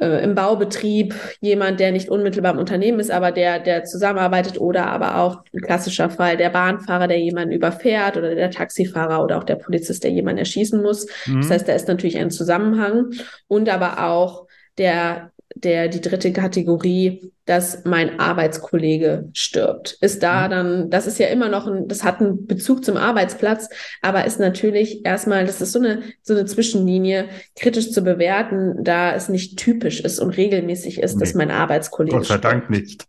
äh, 0.00 0.22
im 0.22 0.34
Baubetrieb 0.34 1.14
jemand, 1.40 1.80
der 1.80 1.92
nicht 1.92 2.08
unmittelbar 2.08 2.52
im 2.52 2.58
Unternehmen 2.58 3.00
ist, 3.00 3.10
aber 3.10 3.32
der, 3.32 3.58
der 3.58 3.84
zusammenarbeitet 3.84 4.60
oder 4.60 4.86
aber 4.86 5.16
auch 5.18 5.42
ein 5.52 5.60
klassischer 5.60 6.10
Fall 6.10 6.36
der 6.36 6.50
Bahnfahrer, 6.50 7.08
der 7.08 7.18
jemanden 7.18 7.54
überfährt 7.54 8.16
oder 8.16 8.34
der 8.34 8.50
Taxifahrer 8.50 9.22
oder 9.22 9.38
auch 9.38 9.44
der 9.44 9.56
Polizist, 9.56 10.04
der 10.04 10.10
jemanden 10.10 10.38
erschießen 10.38 10.80
muss. 10.80 11.06
Mhm. 11.26 11.40
Das 11.40 11.50
heißt, 11.50 11.68
da 11.68 11.72
ist 11.74 11.88
natürlich 11.88 12.18
ein 12.18 12.30
Zusammenhang 12.30 13.10
und 13.48 13.68
aber 13.68 14.04
auch 14.06 14.46
der 14.78 15.32
der, 15.54 15.88
die 15.88 16.00
dritte 16.00 16.32
Kategorie, 16.32 17.32
dass 17.44 17.84
mein 17.84 18.20
Arbeitskollege 18.20 19.28
stirbt. 19.32 19.98
Ist 20.00 20.22
da 20.22 20.46
mhm. 20.46 20.50
dann, 20.50 20.90
das 20.90 21.06
ist 21.06 21.18
ja 21.18 21.26
immer 21.26 21.48
noch 21.48 21.66
ein, 21.66 21.88
das 21.88 22.04
hat 22.04 22.20
einen 22.20 22.46
Bezug 22.46 22.84
zum 22.84 22.96
Arbeitsplatz, 22.96 23.68
aber 24.02 24.24
ist 24.24 24.38
natürlich 24.38 25.04
erstmal, 25.04 25.44
das 25.46 25.60
ist 25.60 25.72
so 25.72 25.80
eine, 25.80 26.02
so 26.22 26.34
eine 26.34 26.46
Zwischenlinie, 26.46 27.28
kritisch 27.58 27.90
zu 27.90 28.02
bewerten, 28.02 28.84
da 28.84 29.14
es 29.14 29.28
nicht 29.28 29.58
typisch 29.58 30.00
ist 30.00 30.20
und 30.20 30.30
regelmäßig 30.30 31.00
ist, 31.00 31.14
nee. 31.14 31.20
dass 31.20 31.34
mein 31.34 31.50
Arbeitskollege 31.50 32.16
Gott 32.16 32.26
sei 32.26 32.38
Dank 32.38 32.70
nicht. 32.70 33.06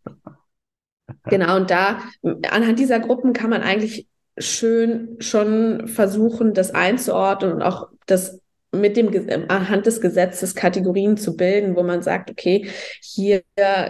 Genau, 1.26 1.58
und 1.58 1.70
da, 1.70 2.00
anhand 2.50 2.80
dieser 2.80 3.00
Gruppen 3.00 3.34
kann 3.34 3.50
man 3.50 3.62
eigentlich 3.62 4.08
schön 4.38 5.18
schon 5.20 5.88
versuchen, 5.88 6.54
das 6.54 6.74
einzuordnen 6.74 7.54
und 7.54 7.62
auch 7.62 7.90
das 8.06 8.41
mit 8.72 8.96
dem 8.96 9.12
anhand 9.50 9.86
des 9.86 10.00
Gesetzes 10.00 10.56
Kategorien 10.56 11.18
zu 11.18 11.36
bilden, 11.36 11.75
wo 11.75 11.84
man 11.84 12.01
sagt, 12.01 12.32
okay, 12.32 12.68
hier 13.01 13.44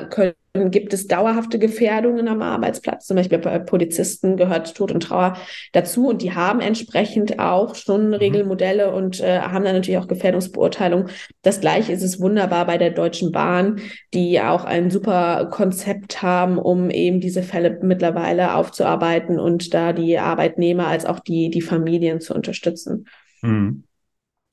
können, 0.09 0.33
gibt 0.53 0.91
es 0.93 1.07
dauerhafte 1.07 1.59
Gefährdungen 1.59 2.27
am 2.27 2.41
Arbeitsplatz. 2.41 3.05
Zum 3.05 3.15
Beispiel 3.15 3.38
bei 3.38 3.59
Polizisten 3.59 4.38
gehört 4.38 4.75
Tod 4.75 4.91
und 4.91 5.03
Trauer 5.03 5.38
dazu 5.71 6.07
und 6.07 6.23
die 6.23 6.33
haben 6.33 6.59
entsprechend 6.59 7.39
auch 7.39 7.75
schon 7.75 8.07
mhm. 8.07 8.15
Regelmodelle 8.15 8.91
und 8.91 9.21
äh, 9.21 9.39
haben 9.39 9.63
dann 9.63 9.75
natürlich 9.75 10.00
auch 10.00 10.07
Gefährdungsbeurteilung. 10.07 11.09
Das 11.43 11.61
gleiche 11.61 11.93
ist 11.93 12.03
es 12.03 12.19
wunderbar 12.19 12.65
bei 12.65 12.77
der 12.77 12.89
Deutschen 12.89 13.31
Bahn, 13.31 13.79
die 14.15 14.41
auch 14.41 14.65
ein 14.65 14.89
super 14.89 15.47
Konzept 15.51 16.23
haben, 16.23 16.57
um 16.57 16.89
eben 16.89 17.21
diese 17.21 17.43
Fälle 17.43 17.79
mittlerweile 17.83 18.55
aufzuarbeiten 18.55 19.39
und 19.39 19.73
da 19.75 19.93
die 19.93 20.17
Arbeitnehmer 20.17 20.88
als 20.88 21.05
auch 21.05 21.19
die, 21.19 21.51
die 21.51 21.61
Familien 21.61 22.19
zu 22.19 22.33
unterstützen. 22.33 23.05
Mhm. 23.43 23.83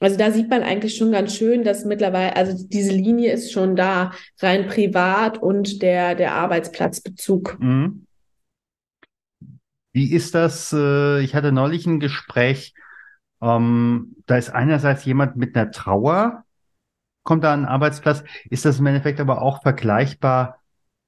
Also 0.01 0.17
da 0.17 0.31
sieht 0.31 0.49
man 0.49 0.63
eigentlich 0.63 0.97
schon 0.97 1.11
ganz 1.11 1.35
schön, 1.35 1.65
dass 1.65 1.85
mittlerweile, 1.85 2.37
also 2.37 2.67
diese 2.69 2.93
Linie 2.93 3.33
ist 3.33 3.53
schon 3.53 3.75
da, 3.75 4.13
rein 4.41 4.69
privat 4.69 5.39
und 5.39 5.83
der, 5.83 6.15
der 6.15 6.35
Arbeitsplatzbezug. 6.35 7.59
Mhm. 7.59 8.07
Wie 9.93 10.13
ist 10.13 10.35
das? 10.35 10.73
Äh, 10.73 11.21
ich 11.23 11.35
hatte 11.35 11.51
neulich 11.51 11.87
ein 11.87 11.99
Gespräch, 11.99 12.75
ähm, 13.41 14.17
da 14.27 14.37
ist 14.37 14.51
einerseits 14.51 15.05
jemand 15.05 15.37
mit 15.37 15.57
einer 15.57 15.71
Trauer, 15.71 16.45
kommt 17.25 17.45
da 17.45 17.53
an 17.53 17.63
den 17.63 17.69
Arbeitsplatz. 17.69 18.23
Ist 18.51 18.65
das 18.65 18.79
im 18.79 18.87
Endeffekt 18.87 19.21
aber 19.21 19.43
auch 19.43 19.63
vergleichbar 19.63 20.61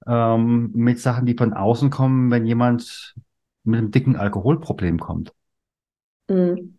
ähm, 0.06 0.70
mit 0.74 0.98
Sachen, 0.98 1.26
die 1.26 1.34
von 1.34 1.52
außen 1.52 1.90
kommen, 1.90 2.30
wenn 2.30 2.46
jemand 2.46 3.14
mit 3.64 3.78
einem 3.78 3.90
dicken 3.90 4.16
Alkoholproblem 4.16 4.98
kommt? 4.98 5.32
Mhm. 6.28 6.78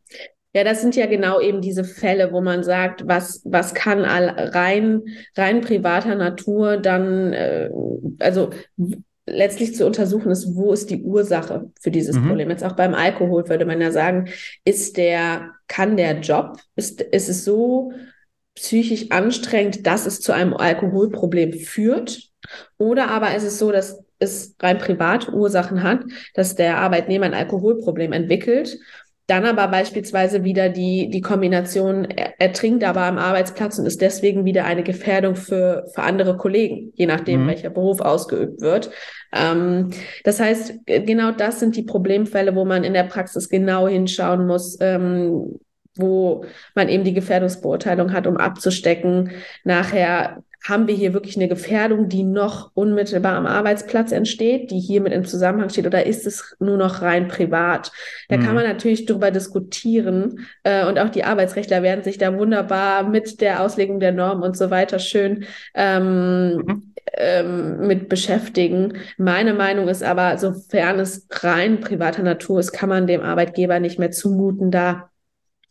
Ja, 0.53 0.65
das 0.65 0.81
sind 0.81 0.98
ja 0.98 1.05
genau 1.05 1.39
eben 1.39 1.62
diese 1.62 1.86
Fälle, 1.86 2.34
wo 2.34 2.41
man 2.41 2.63
sagt, 2.63 3.08
was, 3.08 3.41
was 3.46 3.74
kann 3.74 4.03
rein, 4.03 5.01
rein 5.36 5.62
privater 5.62 6.15
Natur 6.15 6.77
dann, 6.77 7.31
äh, 7.31 7.70
also 8.20 8.50
letztlich 9.25 9.75
zu 9.75 9.86
untersuchen 9.86 10.29
ist, 10.29 10.55
wo 10.55 10.74
ist 10.74 10.89
die 10.89 11.03
Ursache 11.03 11.72
für 11.79 11.91
dieses 11.91 12.17
mhm. 12.17 12.27
Problem. 12.27 12.50
Jetzt 12.50 12.65
auch 12.65 12.75
beim 12.75 12.93
Alkohol 12.93 13.48
würde 13.48 13.65
man 13.65 13.79
ja 13.79 13.91
sagen, 13.91 14.29
ist 14.65 14.98
der, 14.98 15.51
kann 15.67 15.96
der 15.96 16.20
Job, 16.20 16.58
ist, 16.75 17.01
ist 17.01 17.29
es 17.29 17.46
so 17.46 17.93
psychisch 18.55 19.10
anstrengend, 19.12 19.88
dass 19.88 20.05
es 20.05 20.20
zu 20.20 20.34
einem 20.34 20.53
Alkoholproblem 20.53 21.53
führt? 21.53 22.29
Oder 22.77 23.10
aber 23.10 23.36
ist 23.36 23.43
es 23.43 23.58
so, 23.58 23.72
dass 23.72 24.03
es 24.20 24.55
rein 24.60 24.77
privat 24.79 25.29
Ursachen 25.29 25.81
hat, 25.81 26.03
dass 26.34 26.55
der 26.55 26.77
Arbeitnehmer 26.77 27.25
ein 27.25 27.34
Alkoholproblem 27.34 28.12
entwickelt 28.12 28.77
dann 29.31 29.45
aber 29.45 29.69
beispielsweise 29.69 30.43
wieder 30.43 30.67
die, 30.67 31.09
die 31.09 31.21
Kombination, 31.21 32.03
er, 32.03 32.33
er, 32.38 32.51
trinkt 32.51 32.83
aber 32.83 33.03
am 33.03 33.17
Arbeitsplatz 33.17 33.79
und 33.79 33.85
ist 33.85 34.01
deswegen 34.01 34.43
wieder 34.43 34.65
eine 34.65 34.83
Gefährdung 34.83 35.38
für, 35.38 35.85
für 35.95 36.03
andere 36.03 36.35
Kollegen, 36.35 36.91
je 36.95 37.05
nachdem, 37.05 37.43
mhm. 37.43 37.47
welcher 37.47 37.69
Beruf 37.69 38.01
ausgeübt 38.01 38.59
wird. 38.59 38.91
Ähm, 39.31 39.91
das 40.25 40.41
heißt, 40.41 40.85
genau 40.85 41.31
das 41.31 41.61
sind 41.61 41.77
die 41.77 41.83
Problemfälle, 41.83 42.55
wo 42.55 42.65
man 42.65 42.83
in 42.83 42.93
der 42.93 43.05
Praxis 43.05 43.47
genau 43.47 43.88
hinschauen 43.88 44.45
muss, 44.45 44.77
ähm, 44.81 45.59
wo 45.95 46.43
man 46.75 46.89
eben 46.89 47.05
die 47.05 47.13
Gefährdungsbeurteilung 47.13 48.11
hat, 48.11 48.27
um 48.27 48.35
abzustecken, 48.35 49.31
nachher 49.63 50.43
haben 50.63 50.88
wir 50.88 50.94
hier 50.94 51.13
wirklich 51.13 51.36
eine 51.38 51.48
Gefährdung, 51.48 52.08
die 52.08 52.24
noch 52.24 52.72
unmittelbar 52.75 53.36
am 53.36 53.48
Arbeitsplatz 53.48 54.12
entsteht, 54.12 54.70
die 54.70 54.80
hier 54.80 55.01
mit 55.01 55.12
im 55.12 55.25
Zusammenhang 55.25 55.70
steht, 55.70 55.88
oder 55.88 56.06
ist 56.06 56.27
es 56.27 56.56
nur 56.60 56.77
noch 56.77 57.01
rein 57.01 57.27
privat? 57.27 57.91
Da 58.30 58.38
mhm. 58.38 58.44
kann 58.44 58.56
man 58.56 58.65
natürlich 58.65 59.06
darüber 59.06 59.32
diskutieren 59.32 60.46
äh, 60.63 60.86
und 60.86 61.00
auch 61.00 61.10
die 61.10 61.24
Arbeitsrechtler 61.24 61.82
werden 61.82 62.03
sich 62.03 62.20
da 62.20 62.38
wunderbar 62.38 63.03
mit 63.03 63.41
der 63.41 63.62
Auslegung 63.62 64.00
der 64.00 64.12
Norm 64.12 64.44
und 64.44 64.56
so 64.56 64.70
weiter 64.70 65.00
schön 65.00 65.46
ähm, 65.74 66.58
mhm. 66.58 66.94
ähm, 67.13 67.88
mit 67.88 68.08
beschäftigen. 68.08 68.94
Meine 69.18 69.56
Meinung 69.56 69.88
ist 69.88 70.03
aber, 70.03 70.38
sofern 70.38 71.00
es 71.00 71.27
rein 71.32 71.80
privater 71.80 72.22
Natur 72.22 72.60
ist, 72.60 72.72
kann 72.72 72.89
man 72.89 73.08
dem 73.08 73.22
Arbeitgeber 73.22 73.80
nicht 73.80 73.98
mehr 73.98 74.12
zumuten, 74.12 74.70
da 74.70 75.11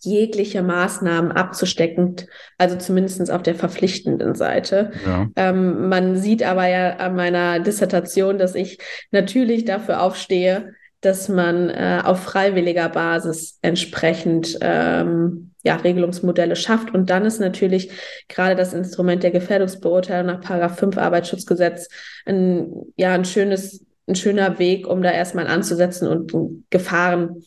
jegliche 0.01 0.63
Maßnahmen 0.63 1.33
abzustecken, 1.33 2.17
also 2.59 2.77
zumindestens 2.77 3.31
auf 3.31 3.43
der 3.43 3.55
verpflichtenden 3.55 4.35
Seite. 4.35 4.93
Ja. 5.07 5.29
Ähm, 5.37 5.89
man 5.89 6.17
sieht 6.17 6.43
aber 6.43 6.67
ja 6.67 6.97
an 6.97 7.15
meiner 7.15 7.61
Dissertation, 7.61 8.39
dass 8.39 8.55
ich 8.55 8.79
natürlich 9.11 9.65
dafür 9.65 10.03
aufstehe, 10.03 10.75
dass 11.01 11.29
man 11.29 11.71
äh, 11.71 12.03
auf 12.05 12.23
freiwilliger 12.23 12.89
Basis 12.89 13.59
entsprechend 13.63 14.59
ähm, 14.61 15.53
ja, 15.63 15.77
Regelungsmodelle 15.77 16.57
schafft. 16.57 16.93
Und 16.93 17.11
dann 17.11 17.25
ist 17.25 17.41
natürlich 17.41 17.91
gerade 18.29 18.55
das 18.55 18.75
Instrument 18.75 19.23
der 19.23 19.31
Gefährdungsbeurteilung 19.31 20.27
nach 20.27 20.41
Paragraph 20.41 20.79
5 20.79 20.99
Arbeitsschutzgesetz 20.99 21.89
ein, 22.27 22.71
ja, 22.97 23.15
ein 23.15 23.25
schönes, 23.25 23.85
ein 24.07 24.15
schöner 24.15 24.59
Weg, 24.59 24.87
um 24.87 25.03
da 25.03 25.11
erstmal 25.11 25.47
anzusetzen 25.47 26.09
und 26.09 26.33
Gefahren 26.71 27.43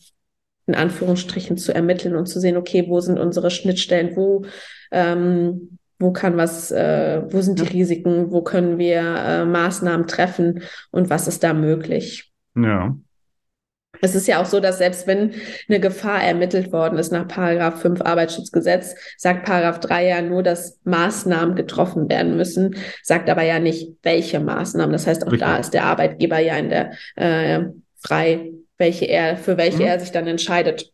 in 0.66 0.74
Anführungsstrichen 0.74 1.56
zu 1.56 1.74
ermitteln 1.74 2.16
und 2.16 2.26
zu 2.26 2.40
sehen, 2.40 2.56
okay, 2.56 2.86
wo 2.88 3.00
sind 3.00 3.18
unsere 3.18 3.50
Schnittstellen, 3.50 4.16
wo, 4.16 4.44
ähm, 4.90 5.78
wo 5.98 6.12
kann 6.12 6.36
was, 6.36 6.70
äh, 6.70 7.22
wo 7.30 7.40
sind 7.40 7.58
die 7.60 7.68
Risiken, 7.68 8.30
wo 8.30 8.42
können 8.42 8.78
wir 8.78 9.00
äh, 9.00 9.44
Maßnahmen 9.44 10.06
treffen 10.06 10.62
und 10.90 11.10
was 11.10 11.28
ist 11.28 11.44
da 11.44 11.52
möglich. 11.52 12.32
Ja. 12.56 12.96
Es 14.00 14.14
ist 14.14 14.26
ja 14.26 14.42
auch 14.42 14.46
so, 14.46 14.60
dass 14.60 14.78
selbst 14.78 15.06
wenn 15.06 15.32
eine 15.68 15.80
Gefahr 15.80 16.22
ermittelt 16.22 16.72
worden 16.72 16.98
ist 16.98 17.12
nach 17.12 17.28
Paragraph 17.28 17.80
5 17.80 18.02
Arbeitsschutzgesetz, 18.02 18.94
sagt 19.16 19.46
Paragraph 19.46 19.80
3 19.80 20.06
ja 20.06 20.22
nur, 20.22 20.42
dass 20.42 20.80
Maßnahmen 20.84 21.54
getroffen 21.54 22.08
werden 22.08 22.36
müssen, 22.36 22.76
sagt 23.02 23.30
aber 23.30 23.42
ja 23.42 23.60
nicht, 23.60 23.96
welche 24.02 24.40
Maßnahmen. 24.40 24.92
Das 24.92 25.06
heißt, 25.06 25.26
auch 25.26 25.32
Richtig. 25.32 25.48
da 25.48 25.56
ist 25.56 25.72
der 25.74 25.84
Arbeitgeber 25.84 26.38
ja 26.38 26.56
in 26.56 26.68
der 26.68 26.92
äh, 27.16 27.64
frei, 27.98 28.52
welche 28.78 29.06
er, 29.06 29.36
für 29.36 29.56
welche 29.56 29.82
mhm. 29.82 29.88
er 29.88 30.00
sich 30.00 30.12
dann 30.12 30.26
entscheidet. 30.26 30.92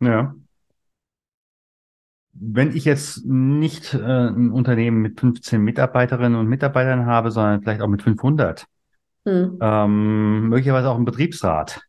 Ja. 0.00 0.34
Wenn 2.32 2.76
ich 2.76 2.84
jetzt 2.84 3.26
nicht 3.26 3.94
äh, 3.94 3.98
ein 3.98 4.52
Unternehmen 4.52 5.02
mit 5.02 5.18
15 5.18 5.60
Mitarbeiterinnen 5.60 6.38
und 6.38 6.46
Mitarbeitern 6.46 7.06
habe, 7.06 7.30
sondern 7.30 7.62
vielleicht 7.62 7.80
auch 7.80 7.88
mit 7.88 8.02
500, 8.02 8.64
hm. 9.24 9.58
ähm, 9.60 10.48
möglicherweise 10.48 10.90
auch 10.90 10.96
ein 10.96 11.04
Betriebsrat. 11.04 11.80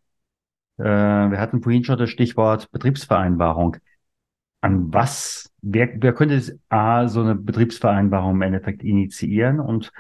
Äh, 0.78 0.84
wir 0.84 1.40
hatten 1.40 1.62
vorhin 1.62 1.84
schon 1.84 2.00
das 2.00 2.10
Stichwort 2.10 2.72
Betriebsvereinbarung. 2.72 3.78
An 4.62 4.92
was, 4.94 5.52
wer, 5.62 5.90
wer 6.02 6.14
könnte 6.14 6.60
A, 6.70 7.08
so 7.08 7.22
eine 7.22 7.36
Betriebsvereinbarung 7.36 8.32
im 8.32 8.42
Endeffekt 8.42 8.84
initiieren 8.84 9.60
und 9.60 9.92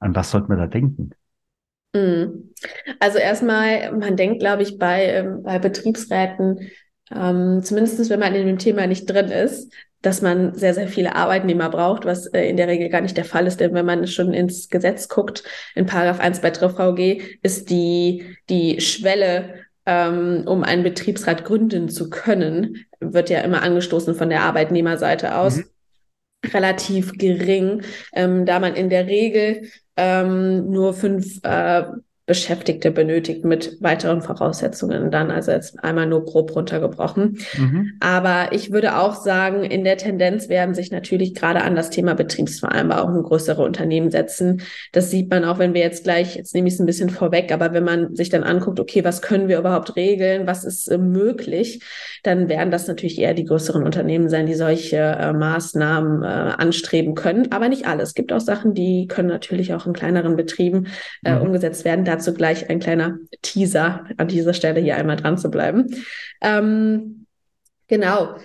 an 0.00 0.14
was 0.14 0.32
sollte 0.32 0.48
man 0.48 0.58
da 0.58 0.66
denken? 0.66 1.10
Hm. 1.96 2.52
Also 3.00 3.18
erstmal, 3.18 3.92
man 3.92 4.16
denkt, 4.16 4.40
glaube 4.40 4.62
ich, 4.62 4.78
bei, 4.78 5.04
ähm, 5.04 5.42
bei 5.42 5.58
Betriebsräten, 5.58 6.70
ähm, 7.14 7.62
zumindest 7.62 8.10
wenn 8.10 8.20
man 8.20 8.34
in 8.34 8.46
dem 8.46 8.58
Thema 8.58 8.86
nicht 8.86 9.06
drin 9.06 9.30
ist, 9.30 9.72
dass 10.02 10.22
man 10.22 10.54
sehr, 10.54 10.74
sehr 10.74 10.88
viele 10.88 11.16
Arbeitnehmer 11.16 11.70
braucht, 11.70 12.04
was 12.04 12.26
äh, 12.26 12.48
in 12.48 12.56
der 12.56 12.68
Regel 12.68 12.88
gar 12.88 13.00
nicht 13.00 13.16
der 13.16 13.24
Fall 13.24 13.46
ist, 13.46 13.60
denn 13.60 13.74
wenn 13.74 13.86
man 13.86 14.06
schon 14.06 14.32
ins 14.32 14.68
Gesetz 14.68 15.08
guckt, 15.08 15.42
in 15.74 15.86
Paragraph 15.86 16.20
1 16.20 16.40
bei 16.40 16.52
VG, 16.52 17.38
ist 17.42 17.70
die, 17.70 18.36
die 18.48 18.80
Schwelle, 18.80 19.54
ähm, 19.86 20.44
um 20.46 20.62
einen 20.64 20.82
Betriebsrat 20.82 21.44
gründen 21.44 21.88
zu 21.88 22.10
können, 22.10 22.84
wird 23.00 23.30
ja 23.30 23.40
immer 23.40 23.62
angestoßen 23.62 24.14
von 24.14 24.28
der 24.28 24.42
Arbeitnehmerseite 24.42 25.36
aus. 25.36 25.56
Mhm. 25.56 25.64
relativ 26.52 27.12
gering, 27.12 27.82
ähm, 28.12 28.46
da 28.46 28.60
man 28.60 28.74
in 28.74 28.90
der 28.90 29.06
Regel 29.06 29.68
ähm, 29.96 30.70
nur 30.70 30.94
fünf 30.94 31.40
äh, 31.42 31.84
Beschäftigte 32.26 32.90
benötigt 32.90 33.44
mit 33.44 33.80
weiteren 33.80 34.20
Voraussetzungen 34.20 35.12
dann, 35.12 35.30
also 35.30 35.52
jetzt 35.52 35.82
einmal 35.84 36.06
nur 36.06 36.24
grob 36.24 36.56
runtergebrochen. 36.56 37.38
Mhm. 37.56 37.92
Aber 38.00 38.48
ich 38.50 38.72
würde 38.72 38.98
auch 38.98 39.14
sagen, 39.14 39.62
in 39.62 39.84
der 39.84 39.96
Tendenz 39.96 40.48
werden 40.48 40.74
sich 40.74 40.90
natürlich 40.90 41.36
gerade 41.36 41.62
an 41.62 41.76
das 41.76 41.88
Thema 41.88 42.14
Betriebsvereinbarung 42.14 43.22
größere 43.22 43.62
Unternehmen 43.62 44.10
setzen. 44.10 44.62
Das 44.90 45.12
sieht 45.12 45.30
man 45.30 45.44
auch, 45.44 45.60
wenn 45.60 45.72
wir 45.72 45.82
jetzt 45.82 46.02
gleich, 46.02 46.34
jetzt 46.34 46.52
nehme 46.52 46.66
ich 46.66 46.74
es 46.74 46.80
ein 46.80 46.86
bisschen 46.86 47.10
vorweg, 47.10 47.52
aber 47.52 47.72
wenn 47.72 47.84
man 47.84 48.16
sich 48.16 48.28
dann 48.28 48.42
anguckt, 48.42 48.80
okay, 48.80 49.04
was 49.04 49.22
können 49.22 49.46
wir 49.46 49.60
überhaupt 49.60 49.94
regeln, 49.94 50.48
was 50.48 50.64
ist 50.64 50.88
äh, 50.88 50.98
möglich, 50.98 51.80
dann 52.24 52.48
werden 52.48 52.72
das 52.72 52.88
natürlich 52.88 53.20
eher 53.20 53.34
die 53.34 53.44
größeren 53.44 53.84
Unternehmen 53.84 54.28
sein, 54.28 54.46
die 54.46 54.54
solche 54.54 54.96
äh, 54.96 55.32
Maßnahmen 55.32 56.24
äh, 56.24 56.26
anstreben 56.26 57.14
können. 57.14 57.52
Aber 57.52 57.68
nicht 57.68 57.86
alles. 57.86 58.08
Es 58.08 58.14
gibt 58.14 58.32
auch 58.32 58.40
Sachen, 58.40 58.74
die 58.74 59.06
können 59.06 59.28
natürlich 59.28 59.74
auch 59.74 59.86
in 59.86 59.92
kleineren 59.92 60.34
Betrieben 60.34 60.88
äh, 61.24 61.36
mhm. 61.36 61.42
umgesetzt 61.42 61.84
werden. 61.84 62.04
Da 62.04 62.15
dazu 62.16 62.34
gleich 62.34 62.68
ein 62.70 62.80
kleiner 62.80 63.18
Teaser 63.42 64.04
an 64.16 64.28
dieser 64.28 64.54
Stelle 64.54 64.80
hier 64.80 64.96
einmal 64.96 65.16
dran 65.16 65.38
zu 65.38 65.50
bleiben. 65.50 66.04
Ähm, 66.40 67.26
genau. 67.88 68.36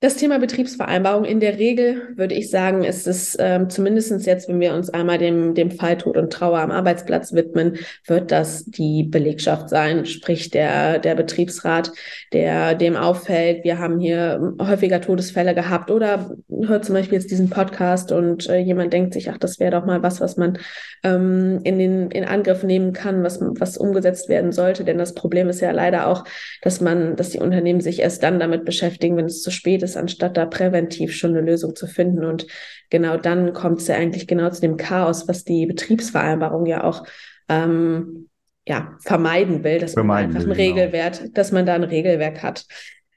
Das 0.00 0.16
Thema 0.16 0.38
Betriebsvereinbarung 0.38 1.24
in 1.24 1.40
der 1.40 1.58
Regel 1.58 2.14
würde 2.16 2.34
ich 2.34 2.50
sagen, 2.50 2.84
ist 2.84 3.06
es 3.06 3.34
ähm, 3.40 3.70
zumindest 3.70 4.26
jetzt, 4.26 4.46
wenn 4.46 4.60
wir 4.60 4.74
uns 4.74 4.90
einmal 4.90 5.16
dem, 5.16 5.54
dem 5.54 5.70
Fall 5.70 5.96
Tod 5.96 6.18
und 6.18 6.30
Trauer 6.30 6.58
am 6.58 6.70
Arbeitsplatz 6.70 7.32
widmen, 7.32 7.78
wird 8.06 8.30
das 8.30 8.66
die 8.66 9.04
Belegschaft 9.04 9.70
sein, 9.70 10.04
sprich 10.04 10.50
der, 10.50 10.98
der 10.98 11.14
Betriebsrat, 11.14 11.92
der 12.34 12.74
dem 12.74 12.94
auffällt, 12.94 13.64
wir 13.64 13.78
haben 13.78 13.98
hier 13.98 14.54
häufiger 14.60 15.00
Todesfälle 15.00 15.54
gehabt 15.54 15.90
oder 15.90 16.36
hört 16.50 16.84
zum 16.84 16.94
Beispiel 16.94 17.16
jetzt 17.16 17.30
diesen 17.30 17.48
Podcast 17.48 18.12
und 18.12 18.50
äh, 18.50 18.58
jemand 18.58 18.92
denkt 18.92 19.14
sich, 19.14 19.30
ach, 19.30 19.38
das 19.38 19.58
wäre 19.60 19.70
doch 19.70 19.86
mal 19.86 20.02
was, 20.02 20.20
was 20.20 20.36
man 20.36 20.58
ähm, 21.04 21.60
in, 21.64 21.78
den, 21.78 22.10
in 22.10 22.24
Angriff 22.26 22.64
nehmen 22.64 22.92
kann, 22.92 23.22
was, 23.22 23.40
was 23.40 23.78
umgesetzt 23.78 24.28
werden 24.28 24.52
sollte. 24.52 24.84
Denn 24.84 24.98
das 24.98 25.14
Problem 25.14 25.48
ist 25.48 25.62
ja 25.62 25.70
leider 25.70 26.06
auch, 26.06 26.24
dass 26.60 26.82
man, 26.82 27.16
dass 27.16 27.30
die 27.30 27.38
Unternehmen 27.38 27.80
sich 27.80 28.00
erst 28.00 28.22
dann 28.22 28.38
damit 28.38 28.66
beschäftigen, 28.66 29.16
wenn 29.16 29.24
es 29.24 29.40
zu 29.40 29.50
spät 29.50 29.82
ist 29.82 29.85
ist, 29.86 29.96
anstatt 29.96 30.36
da 30.36 30.44
präventiv 30.44 31.14
schon 31.14 31.30
eine 31.30 31.40
Lösung 31.40 31.74
zu 31.74 31.86
finden. 31.86 32.24
Und 32.24 32.46
genau 32.90 33.16
dann 33.16 33.52
kommt 33.52 33.80
es 33.80 33.88
ja 33.88 33.96
eigentlich 33.96 34.26
genau 34.26 34.50
zu 34.50 34.60
dem 34.60 34.76
Chaos, 34.76 35.26
was 35.28 35.44
die 35.44 35.66
Betriebsvereinbarung 35.66 36.66
ja 36.66 36.84
auch 36.84 37.04
ähm, 37.48 38.28
ja, 38.66 38.96
vermeiden 39.00 39.64
will, 39.64 39.78
dass 39.78 39.94
vermeiden 39.94 40.32
man 40.32 40.36
einfach 40.36 40.50
ein 40.50 40.56
genau. 40.56 40.78
Regelwert, 40.78 41.36
dass 41.38 41.52
man 41.52 41.64
da 41.64 41.74
ein 41.74 41.84
Regelwerk 41.84 42.42
hat. 42.42 42.66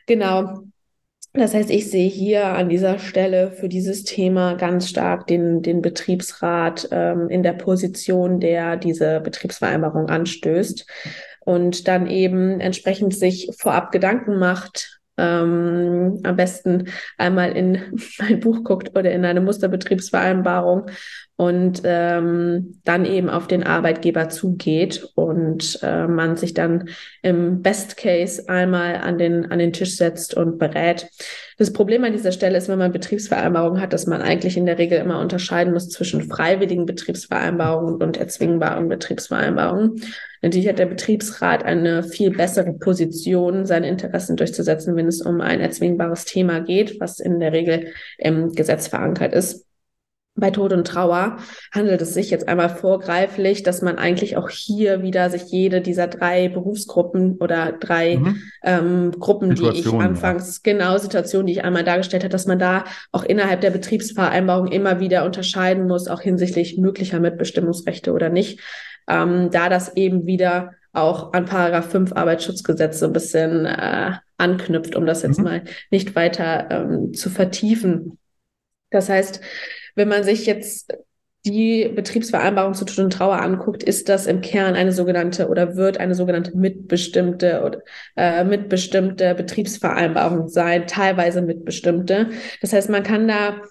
Genau. 0.06 0.64
Das 1.34 1.54
heißt, 1.54 1.70
ich 1.70 1.90
sehe 1.92 2.10
hier 2.10 2.46
an 2.46 2.70
dieser 2.70 2.98
Stelle 2.98 3.52
für 3.52 3.70
dieses 3.70 4.04
Thema 4.04 4.56
ganz 4.56 4.90
stark 4.90 5.28
den, 5.28 5.62
den 5.62 5.82
Betriebsrat 5.82 6.90
ähm, 6.92 7.30
in 7.30 7.44
der 7.44 7.54
Position, 7.54 8.40
der 8.40 8.78
diese 8.78 9.20
Betriebsvereinbarung 9.20 10.10
anstößt 10.10 10.88
und 11.42 11.88
dann 11.88 12.08
eben 12.08 12.60
entsprechend 12.60 13.16
sich 13.16 13.50
vorab 13.58 13.92
Gedanken 13.92 14.40
macht, 14.40 14.99
ähm, 15.20 16.20
am 16.24 16.36
besten 16.36 16.90
einmal 17.18 17.52
in 17.52 17.82
mein 18.20 18.40
Buch 18.40 18.64
guckt 18.64 18.98
oder 18.98 19.12
in 19.12 19.26
eine 19.26 19.42
Musterbetriebsvereinbarung 19.42 20.88
und 21.40 21.84
ähm, 21.86 22.82
dann 22.84 23.06
eben 23.06 23.30
auf 23.30 23.48
den 23.48 23.64
Arbeitgeber 23.64 24.28
zugeht 24.28 25.10
und 25.16 25.80
äh, 25.82 26.06
man 26.06 26.36
sich 26.36 26.54
dann 26.54 26.90
im 27.22 27.62
Best 27.62 27.96
Case 27.96 28.50
einmal 28.50 28.96
an 28.98 29.18
den, 29.18 29.50
an 29.50 29.58
den 29.58 29.72
Tisch 29.72 29.96
setzt 29.96 30.34
und 30.34 30.58
berät. 30.60 31.08
Das 31.58 31.72
Problem 31.72 32.04
an 32.04 32.12
dieser 32.12 32.34
Stelle 32.34 32.58
ist, 32.58 32.68
wenn 32.68 32.78
man 32.78 32.92
Betriebsvereinbarungen 32.92 33.82
hat, 33.82 33.94
dass 33.94 34.06
man 34.06 34.22
eigentlich 34.22 34.58
in 34.58 34.66
der 34.66 34.78
Regel 34.78 35.00
immer 35.00 35.22
unterscheiden 35.22 35.72
muss 35.72 35.88
zwischen 35.88 36.24
freiwilligen 36.24 36.86
Betriebsvereinbarungen 36.86 38.04
und 38.04 38.18
erzwingbaren 38.18 38.90
Betriebsvereinbarungen. 38.90 40.04
Natürlich 40.42 40.68
hat 40.68 40.80
der 40.80 40.88
Betriebsrat 40.88 41.64
eine 41.64 42.04
viel 42.04 42.32
bessere 42.32 42.74
Position, 42.74 43.66
seine 43.66 43.88
Interessen 43.88 44.36
durchzusetzen, 44.36 44.98
wenn 44.98 45.08
es 45.08 45.22
um 45.22 45.40
ein 45.40 45.62
erzwingbares 45.62 46.26
Thema 46.26 46.60
geht, 46.60 47.00
was 47.00 47.22
in 47.22 47.40
der 47.40 47.54
Regel 47.54 47.94
im 48.18 48.52
Gesetz 48.52 48.90
verankert 48.90 49.34
ist. 49.34 49.69
Bei 50.40 50.52
Tod 50.52 50.74
und 50.74 50.88
Trauer 50.88 51.38
handelt 51.74 52.02
es 52.02 52.14
sich 52.14 52.30
jetzt 52.30 52.48
einmal 52.48 52.70
vorgreiflich, 52.70 53.64
dass 53.64 53.82
man 53.82 53.98
eigentlich 53.98 54.38
auch 54.38 54.50
hier 54.50 55.02
wieder 55.02 55.30
sich 55.30 55.44
jede 55.52 55.82
dieser 55.82 56.08
drei 56.08 56.50
Berufsgruppen 56.50 57.38
oder 57.40 57.74
drei 57.74 58.18
mhm. 58.18 58.42
ähm, 58.64 59.12
Gruppen, 59.12 59.56
die 59.56 59.70
ich 59.70 59.94
anfangs, 59.94 60.62
ja. 60.64 60.74
genau, 60.74 60.98
Situationen, 60.98 61.48
die 61.48 61.54
ich 61.54 61.64
einmal 61.64 61.84
dargestellt 61.84 62.24
habe, 62.24 62.32
dass 62.32 62.48
man 62.48 62.60
da 62.60 62.86
auch 63.12 63.24
innerhalb 63.24 63.62
der 63.62 63.72
Betriebsvereinbarung 63.72 64.68
immer 64.68 65.00
wieder 65.00 65.26
unterscheiden 65.26 65.88
muss, 65.88 66.08
auch 66.08 66.22
hinsichtlich 66.22 66.78
möglicher 66.78 67.20
Mitbestimmungsrechte 67.20 68.14
oder 68.14 68.30
nicht, 68.30 68.60
ähm, 69.08 69.50
da 69.52 69.70
das 69.70 69.96
eben 69.96 70.26
wieder 70.26 70.72
auch 70.92 71.34
an 71.34 71.46
Paragraph 71.46 71.92
5 71.92 72.14
Arbeitsschutzgesetz 72.14 73.00
so 73.00 73.06
ein 73.06 73.14
bisschen 73.14 73.66
äh, 73.66 74.14
anknüpft, 74.38 74.96
um 74.96 75.06
das 75.06 75.22
jetzt 75.22 75.38
mhm. 75.38 75.44
mal 75.44 75.64
nicht 75.92 76.16
weiter 76.16 76.68
ähm, 76.72 77.14
zu 77.14 77.30
vertiefen. 77.30 78.18
Das 78.90 79.10
heißt, 79.10 79.42
wenn 80.00 80.08
man 80.08 80.24
sich 80.24 80.46
jetzt 80.46 80.94
die 81.46 81.90
Betriebsvereinbarung 81.94 82.74
zu 82.74 82.86
Tod 82.86 83.00
und 83.00 83.14
Trauer 83.14 83.42
anguckt, 83.42 83.84
ist 83.84 84.08
das 84.08 84.28
im 84.28 84.40
Kern 84.40 84.76
eine 84.76 84.94
sogenannte 84.94 85.50
oder 85.50 85.76
wird 85.76 86.00
eine 86.00 86.16
sogenannte 86.16 86.58
mitbestimmte 86.58 87.64
oder 87.66 87.80
äh, 88.16 88.46
mitbestimmte 88.46 89.36
Betriebsvereinbarung 89.36 90.48
sein, 90.48 90.88
teilweise 90.88 91.42
mitbestimmte. 91.42 92.30
Das 92.62 92.72
heißt, 92.72 92.90
man 92.90 93.04
kann 93.04 93.28
da 93.28 93.62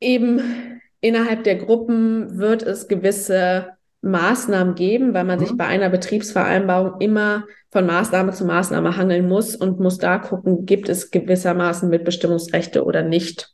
eben 0.00 0.80
innerhalb 1.00 1.44
der 1.44 1.56
Gruppen 1.56 2.38
wird 2.38 2.64
es 2.64 2.88
gewisse 2.88 3.68
Maßnahmen 4.00 4.74
geben, 4.74 5.14
weil 5.14 5.24
man 5.24 5.38
mhm. 5.38 5.44
sich 5.44 5.56
bei 5.56 5.66
einer 5.66 5.90
Betriebsvereinbarung 5.90 7.00
immer 7.00 7.46
von 7.70 7.86
Maßnahme 7.86 8.32
zu 8.32 8.44
Maßnahme 8.44 8.96
hangeln 8.96 9.28
muss 9.28 9.54
und 9.54 9.78
muss 9.78 9.98
da 9.98 10.18
gucken, 10.18 10.66
gibt 10.66 10.88
es 10.88 11.12
gewissermaßen 11.12 11.88
Mitbestimmungsrechte 11.88 12.84
oder 12.84 13.02
nicht. 13.02 13.52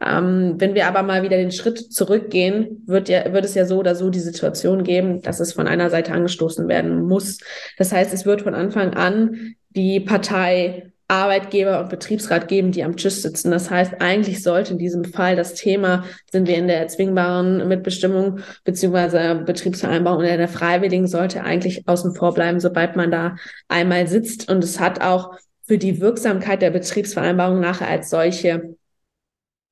Ähm, 0.00 0.54
wenn 0.58 0.74
wir 0.74 0.86
aber 0.86 1.02
mal 1.02 1.22
wieder 1.22 1.36
den 1.36 1.52
Schritt 1.52 1.92
zurückgehen, 1.92 2.82
wird 2.86 3.08
ja, 3.08 3.32
wird 3.32 3.44
es 3.44 3.54
ja 3.54 3.64
so 3.64 3.78
oder 3.78 3.94
so 3.94 4.10
die 4.10 4.20
Situation 4.20 4.84
geben, 4.84 5.22
dass 5.22 5.40
es 5.40 5.52
von 5.52 5.66
einer 5.66 5.90
Seite 5.90 6.12
angestoßen 6.12 6.68
werden 6.68 7.02
muss. 7.06 7.38
Das 7.78 7.92
heißt, 7.92 8.12
es 8.12 8.26
wird 8.26 8.42
von 8.42 8.54
Anfang 8.54 8.94
an 8.94 9.54
die 9.70 10.00
Partei 10.00 10.92
Arbeitgeber 11.08 11.80
und 11.80 11.88
Betriebsrat 11.88 12.48
geben, 12.48 12.72
die 12.72 12.82
am 12.82 12.96
Tisch 12.96 13.14
sitzen. 13.14 13.52
Das 13.52 13.70
heißt, 13.70 14.00
eigentlich 14.00 14.42
sollte 14.42 14.72
in 14.72 14.78
diesem 14.78 15.04
Fall 15.04 15.36
das 15.36 15.54
Thema, 15.54 16.04
sind 16.32 16.48
wir 16.48 16.56
in 16.56 16.66
der 16.66 16.80
erzwingbaren 16.80 17.68
Mitbestimmung 17.68 18.40
beziehungsweise 18.64 19.36
Betriebsvereinbarung 19.36 20.18
oder 20.18 20.36
der 20.36 20.48
Freiwilligen, 20.48 21.06
sollte 21.06 21.44
eigentlich 21.44 21.86
außen 21.86 22.14
vor 22.16 22.34
bleiben, 22.34 22.58
sobald 22.58 22.96
man 22.96 23.12
da 23.12 23.36
einmal 23.68 24.08
sitzt. 24.08 24.50
Und 24.50 24.64
es 24.64 24.80
hat 24.80 25.00
auch 25.00 25.36
für 25.62 25.78
die 25.78 26.00
Wirksamkeit 26.00 26.60
der 26.60 26.70
Betriebsvereinbarung 26.70 27.60
nachher 27.60 27.88
als 27.88 28.10
solche 28.10 28.75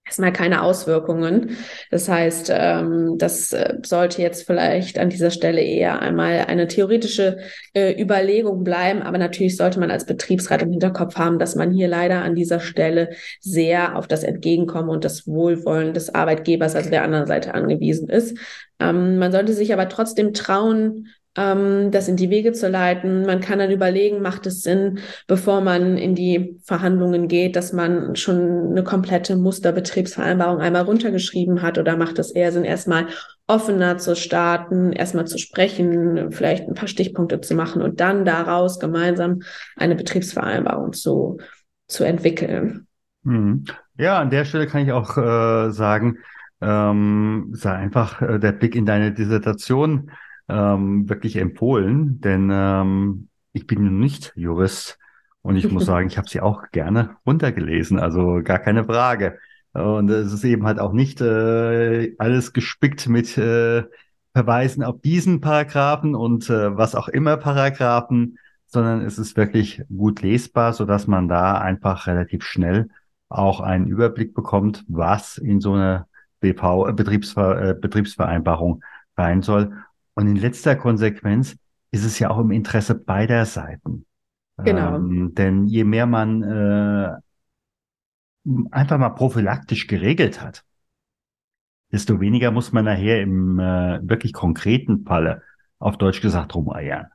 erstmal 0.06 0.32
keine 0.32 0.62
Auswirkungen. 0.62 1.56
Das 1.90 2.08
heißt, 2.08 2.52
ähm, 2.54 3.14
das 3.16 3.52
äh, 3.52 3.78
sollte 3.84 4.20
jetzt 4.20 4.46
vielleicht 4.46 4.98
an 4.98 5.08
dieser 5.08 5.30
Stelle 5.30 5.62
eher 5.62 6.00
einmal 6.00 6.44
eine 6.46 6.68
theoretische 6.68 7.38
äh, 7.72 8.00
Überlegung 8.00 8.64
bleiben. 8.64 9.02
Aber 9.02 9.18
natürlich 9.18 9.56
sollte 9.56 9.80
man 9.80 9.90
als 9.90 10.04
Betriebsrat 10.04 10.62
im 10.62 10.70
Hinterkopf 10.70 11.16
haben, 11.16 11.38
dass 11.38 11.54
man 11.54 11.72
hier 11.72 11.88
leider 11.88 12.22
an 12.22 12.34
dieser 12.34 12.60
Stelle 12.60 13.10
sehr 13.40 13.96
auf 13.96 14.06
das 14.06 14.24
Entgegenkommen 14.24 14.90
und 14.90 15.04
das 15.04 15.26
Wohlwollen 15.26 15.94
des 15.94 16.14
Arbeitgebers, 16.14 16.76
also 16.76 16.90
der 16.90 17.04
anderen 17.04 17.26
Seite 17.26 17.54
angewiesen 17.54 18.08
ist. 18.08 18.36
Ähm, 18.78 19.18
man 19.18 19.32
sollte 19.32 19.54
sich 19.54 19.72
aber 19.72 19.88
trotzdem 19.88 20.34
trauen, 20.34 21.08
ähm, 21.36 21.90
das 21.90 22.08
in 22.08 22.16
die 22.16 22.30
Wege 22.30 22.52
zu 22.52 22.68
leiten. 22.68 23.26
Man 23.26 23.40
kann 23.40 23.58
dann 23.58 23.70
überlegen, 23.70 24.22
macht 24.22 24.46
es 24.46 24.62
Sinn, 24.62 25.00
bevor 25.26 25.60
man 25.60 25.96
in 25.96 26.14
die 26.14 26.58
Verhandlungen 26.64 27.28
geht, 27.28 27.56
dass 27.56 27.72
man 27.72 28.16
schon 28.16 28.70
eine 28.70 28.84
komplette 28.84 29.36
Musterbetriebsvereinbarung 29.36 30.60
einmal 30.60 30.82
runtergeschrieben 30.82 31.62
hat 31.62 31.78
oder 31.78 31.96
macht 31.96 32.18
es 32.18 32.30
eher 32.30 32.52
Sinn, 32.52 32.64
erstmal 32.64 33.08
offener 33.46 33.98
zu 33.98 34.16
starten, 34.16 34.92
erstmal 34.92 35.26
zu 35.26 35.38
sprechen, 35.38 36.32
vielleicht 36.32 36.66
ein 36.66 36.74
paar 36.74 36.88
Stichpunkte 36.88 37.40
zu 37.40 37.54
machen 37.54 37.82
und 37.82 38.00
dann 38.00 38.24
daraus 38.24 38.78
gemeinsam 38.78 39.40
eine 39.76 39.96
Betriebsvereinbarung 39.96 40.92
zu, 40.92 41.38
zu 41.86 42.04
entwickeln. 42.04 42.86
Mhm. 43.22 43.64
Ja, 43.96 44.18
an 44.18 44.30
der 44.30 44.44
Stelle 44.44 44.66
kann 44.66 44.82
ich 44.82 44.92
auch 44.92 45.16
äh, 45.16 45.70
sagen, 45.70 46.18
ähm, 46.60 47.50
sei 47.52 47.72
einfach 47.72 48.22
äh, 48.22 48.38
der 48.38 48.52
Blick 48.52 48.74
in 48.74 48.86
deine 48.86 49.12
Dissertation 49.12 50.10
ähm, 50.48 51.08
wirklich 51.08 51.36
empfohlen, 51.36 52.20
denn 52.20 52.50
ähm, 52.52 53.28
ich 53.52 53.66
bin 53.66 53.98
nicht 53.98 54.32
Jurist 54.36 54.98
und 55.42 55.56
ich 55.56 55.70
muss 55.70 55.86
sagen, 55.86 56.06
ich 56.06 56.18
habe 56.18 56.28
sie 56.28 56.40
auch 56.40 56.70
gerne 56.72 57.16
runtergelesen, 57.26 57.98
also 57.98 58.40
gar 58.42 58.58
keine 58.58 58.84
Frage. 58.84 59.38
Und 59.72 60.08
es 60.08 60.32
ist 60.32 60.44
eben 60.44 60.66
halt 60.66 60.78
auch 60.78 60.92
nicht 60.92 61.20
äh, 61.20 62.14
alles 62.18 62.52
gespickt 62.52 63.08
mit 63.08 63.36
äh, 63.36 63.84
Verweisen 64.32 64.82
auf 64.84 65.00
diesen 65.00 65.40
Paragraphen 65.40 66.14
und 66.14 66.48
äh, 66.50 66.76
was 66.76 66.94
auch 66.94 67.08
immer 67.08 67.36
Paragraphen, 67.36 68.38
sondern 68.66 69.02
es 69.02 69.18
ist 69.18 69.36
wirklich 69.36 69.82
gut 69.88 70.22
lesbar, 70.22 70.72
so 70.72 70.84
dass 70.84 71.06
man 71.06 71.28
da 71.28 71.58
einfach 71.58 72.06
relativ 72.06 72.44
schnell 72.44 72.88
auch 73.28 73.60
einen 73.60 73.86
Überblick 73.86 74.34
bekommt, 74.34 74.84
was 74.88 75.38
in 75.38 75.60
so 75.60 75.74
eine 75.74 76.06
BV, 76.40 76.88
äh, 76.88 76.92
Betriebsver 76.92 77.70
äh, 77.70 77.74
Betriebsvereinbarung 77.74 78.82
rein 79.16 79.42
soll. 79.42 79.72
Und 80.14 80.28
in 80.28 80.36
letzter 80.36 80.76
Konsequenz 80.76 81.56
ist 81.90 82.04
es 82.04 82.18
ja 82.18 82.30
auch 82.30 82.38
im 82.38 82.50
Interesse 82.50 82.94
beider 82.94 83.44
Seiten. 83.46 84.06
Genau. 84.58 84.96
Ähm, 84.96 85.34
denn 85.34 85.66
je 85.66 85.84
mehr 85.84 86.06
man 86.06 86.42
äh, 86.42 87.12
einfach 88.70 88.98
mal 88.98 89.10
prophylaktisch 89.10 89.86
geregelt 89.86 90.40
hat, 90.40 90.64
desto 91.92 92.20
weniger 92.20 92.50
muss 92.50 92.72
man 92.72 92.84
nachher 92.84 93.20
im 93.22 93.58
äh, 93.58 94.00
wirklich 94.02 94.32
konkreten 94.32 95.04
Falle, 95.04 95.42
auf 95.78 95.98
Deutsch 95.98 96.20
gesagt, 96.20 96.54
rumeiern. 96.54 97.08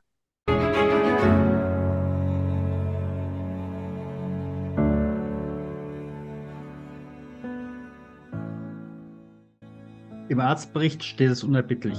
Im 10.28 10.38
Arztbericht 10.38 11.02
steht 11.02 11.30
es 11.30 11.42
unerbittlich. 11.42 11.98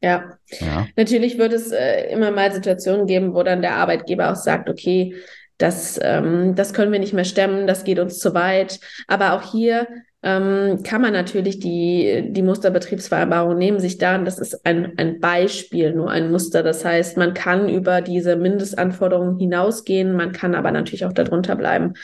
Ja. 0.00 0.38
ja. 0.60 0.86
Natürlich 0.96 1.38
wird 1.38 1.52
es 1.52 1.72
äh, 1.72 2.12
immer 2.12 2.30
mal 2.30 2.52
Situationen 2.52 3.06
geben, 3.06 3.34
wo 3.34 3.42
dann 3.42 3.62
der 3.62 3.74
Arbeitgeber 3.74 4.30
auch 4.30 4.36
sagt, 4.36 4.70
okay, 4.70 5.14
das, 5.58 5.98
ähm, 6.00 6.54
das 6.54 6.72
können 6.72 6.92
wir 6.92 7.00
nicht 7.00 7.12
mehr 7.12 7.24
stemmen, 7.24 7.66
das 7.66 7.82
geht 7.82 7.98
uns 7.98 8.20
zu 8.20 8.32
weit. 8.32 8.78
Aber 9.08 9.32
auch 9.32 9.50
hier 9.50 9.88
ähm, 10.22 10.84
kann 10.84 11.02
man 11.02 11.12
natürlich 11.12 11.58
die, 11.58 12.28
die 12.30 12.42
Musterbetriebsvereinbarung 12.42 13.58
nehmen, 13.58 13.80
sich 13.80 13.98
daran, 13.98 14.24
das 14.24 14.38
ist 14.38 14.64
ein, 14.64 14.94
ein 14.96 15.18
Beispiel, 15.18 15.92
nur 15.92 16.10
ein 16.10 16.30
Muster. 16.30 16.62
Das 16.62 16.84
heißt, 16.84 17.16
man 17.16 17.34
kann 17.34 17.68
über 17.68 18.00
diese 18.00 18.36
Mindestanforderungen 18.36 19.36
hinausgehen, 19.36 20.14
man 20.14 20.30
kann 20.30 20.54
aber 20.54 20.70
natürlich 20.70 21.04
auch 21.04 21.12
darunter 21.12 21.56
bleiben. 21.56 21.94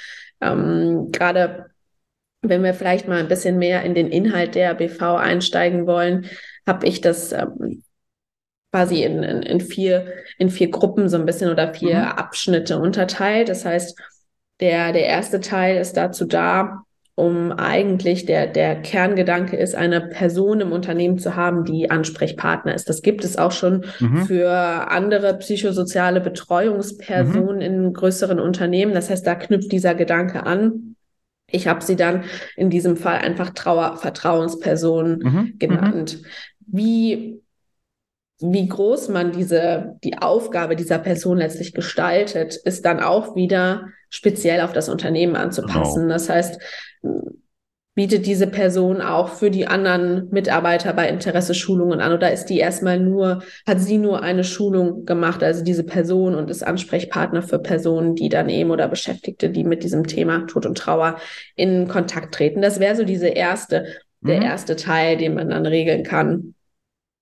Ähm, 0.40 1.10
Gerade 1.12 1.66
wenn 2.42 2.64
wir 2.64 2.74
vielleicht 2.74 3.06
mal 3.06 3.20
ein 3.20 3.28
bisschen 3.28 3.58
mehr 3.58 3.84
in 3.84 3.94
den 3.94 4.08
Inhalt 4.08 4.56
der 4.56 4.74
BV 4.74 5.16
einsteigen 5.16 5.86
wollen, 5.86 6.26
habe 6.66 6.86
ich 6.86 7.00
das 7.00 7.32
ähm, 7.32 7.83
quasi 8.74 9.04
in, 9.04 9.22
in, 9.22 9.42
in, 9.42 9.60
vier, 9.60 10.06
in 10.36 10.50
vier 10.50 10.68
Gruppen 10.68 11.08
so 11.08 11.16
ein 11.16 11.26
bisschen 11.26 11.48
oder 11.48 11.72
vier 11.72 11.94
mhm. 11.94 12.04
Abschnitte 12.06 12.80
unterteilt. 12.80 13.48
Das 13.48 13.64
heißt, 13.64 13.96
der, 14.58 14.92
der 14.92 15.06
erste 15.06 15.38
Teil 15.38 15.80
ist 15.80 15.96
dazu 15.96 16.24
da, 16.24 16.82
um 17.14 17.52
eigentlich 17.52 18.26
der, 18.26 18.48
der 18.48 18.74
Kerngedanke 18.82 19.56
ist, 19.56 19.76
eine 19.76 20.00
Person 20.00 20.60
im 20.60 20.72
Unternehmen 20.72 21.20
zu 21.20 21.36
haben, 21.36 21.64
die 21.64 21.88
Ansprechpartner 21.88 22.74
ist. 22.74 22.88
Das 22.88 23.02
gibt 23.02 23.22
es 23.24 23.38
auch 23.38 23.52
schon 23.52 23.84
mhm. 24.00 24.26
für 24.26 24.50
andere 24.50 25.34
psychosoziale 25.34 26.20
Betreuungspersonen 26.20 27.56
mhm. 27.58 27.62
in 27.62 27.92
größeren 27.92 28.40
Unternehmen. 28.40 28.92
Das 28.92 29.08
heißt, 29.08 29.24
da 29.24 29.36
knüpft 29.36 29.70
dieser 29.70 29.94
Gedanke 29.94 30.46
an. 30.46 30.96
Ich 31.48 31.68
habe 31.68 31.84
sie 31.84 31.94
dann 31.94 32.24
in 32.56 32.70
diesem 32.70 32.96
Fall 32.96 33.18
einfach 33.18 33.50
Trauervertrauensperson 33.50 35.18
mhm. 35.20 35.58
genannt. 35.60 36.18
Mhm 36.22 36.28
wie, 36.66 37.40
wie 38.40 38.68
groß 38.68 39.08
man 39.08 39.32
diese, 39.32 39.96
die 40.02 40.18
Aufgabe 40.18 40.76
dieser 40.76 40.98
Person 40.98 41.38
letztlich 41.38 41.72
gestaltet, 41.72 42.56
ist 42.56 42.84
dann 42.84 43.00
auch 43.00 43.36
wieder 43.36 43.88
speziell 44.10 44.60
auf 44.60 44.72
das 44.72 44.88
Unternehmen 44.88 45.36
anzupassen. 45.36 46.02
Genau. 46.02 46.14
Das 46.14 46.28
heißt, 46.28 46.60
bietet 47.94 48.26
diese 48.26 48.48
Person 48.48 49.00
auch 49.00 49.28
für 49.28 49.50
die 49.50 49.68
anderen 49.68 50.28
Mitarbeiter 50.30 50.92
bei 50.92 51.08
Interesse 51.08 51.54
Schulungen 51.54 52.00
an 52.00 52.12
oder 52.12 52.32
ist 52.32 52.46
die 52.46 52.58
erstmal 52.58 52.98
nur, 52.98 53.42
hat 53.66 53.80
sie 53.80 53.98
nur 53.98 54.22
eine 54.22 54.42
Schulung 54.42 55.04
gemacht, 55.04 55.44
also 55.44 55.62
diese 55.62 55.84
Person 55.84 56.34
und 56.34 56.50
ist 56.50 56.66
Ansprechpartner 56.66 57.42
für 57.42 57.60
Personen, 57.60 58.16
die 58.16 58.28
dann 58.28 58.48
eben 58.48 58.72
oder 58.72 58.88
Beschäftigte, 58.88 59.48
die 59.48 59.62
mit 59.62 59.84
diesem 59.84 60.08
Thema 60.08 60.46
Tod 60.46 60.66
und 60.66 60.76
Trauer 60.76 61.18
in 61.54 61.86
Kontakt 61.86 62.34
treten. 62.34 62.62
Das 62.62 62.80
wäre 62.80 62.96
so 62.96 63.04
diese 63.04 63.28
erste, 63.28 63.84
der 64.20 64.38
mhm. 64.38 64.42
erste 64.42 64.74
Teil, 64.74 65.16
den 65.16 65.34
man 65.34 65.50
dann 65.50 65.66
regeln 65.66 66.02
kann. 66.02 66.54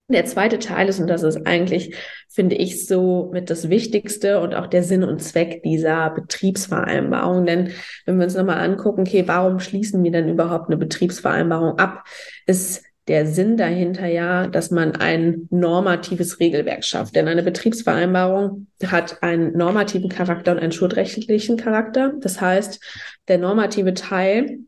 Der 0.08 0.24
zweite 0.26 0.58
Teil 0.58 0.88
ist, 0.88 1.00
und 1.00 1.06
das 1.06 1.22
ist 1.22 1.46
eigentlich, 1.46 1.94
finde 2.28 2.56
ich, 2.56 2.86
so 2.86 3.30
mit 3.32 3.48
das 3.48 3.70
Wichtigste 3.70 4.40
und 4.40 4.54
auch 4.54 4.66
der 4.66 4.82
Sinn 4.82 5.04
und 5.04 5.22
Zweck 5.22 5.62
dieser 5.62 6.10
Betriebsvereinbarung. 6.10 7.46
Denn 7.46 7.70
wenn 8.04 8.18
wir 8.18 8.24
uns 8.24 8.34
nochmal 8.34 8.58
angucken, 8.58 9.02
okay, 9.02 9.24
warum 9.26 9.58
schließen 9.58 10.02
wir 10.04 10.10
denn 10.10 10.28
überhaupt 10.28 10.68
eine 10.68 10.76
Betriebsvereinbarung 10.76 11.78
ab, 11.78 12.04
ist 12.46 12.84
der 13.08 13.26
Sinn 13.26 13.56
dahinter 13.56 14.06
ja, 14.06 14.46
dass 14.46 14.70
man 14.70 14.94
ein 14.96 15.48
normatives 15.50 16.38
Regelwerk 16.38 16.84
schafft. 16.84 17.16
Denn 17.16 17.26
eine 17.26 17.42
Betriebsvereinbarung 17.42 18.68
hat 18.86 19.22
einen 19.22 19.56
normativen 19.56 20.08
Charakter 20.08 20.52
und 20.52 20.58
einen 20.58 20.72
schuldrechtlichen 20.72 21.56
Charakter. 21.56 22.12
Das 22.20 22.40
heißt, 22.40 22.80
der 23.28 23.38
normative 23.38 23.94
Teil 23.94 24.60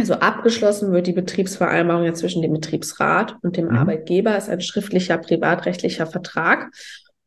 also 0.00 0.14
abgeschlossen 0.14 0.92
wird 0.92 1.06
die 1.06 1.12
Betriebsvereinbarung 1.12 2.04
ja 2.04 2.14
zwischen 2.14 2.42
dem 2.42 2.54
Betriebsrat 2.54 3.36
und 3.42 3.56
dem 3.56 3.66
mhm. 3.66 3.76
Arbeitgeber, 3.76 4.36
ist 4.36 4.48
ein 4.48 4.60
schriftlicher 4.60 5.18
privatrechtlicher 5.18 6.06
Vertrag 6.06 6.70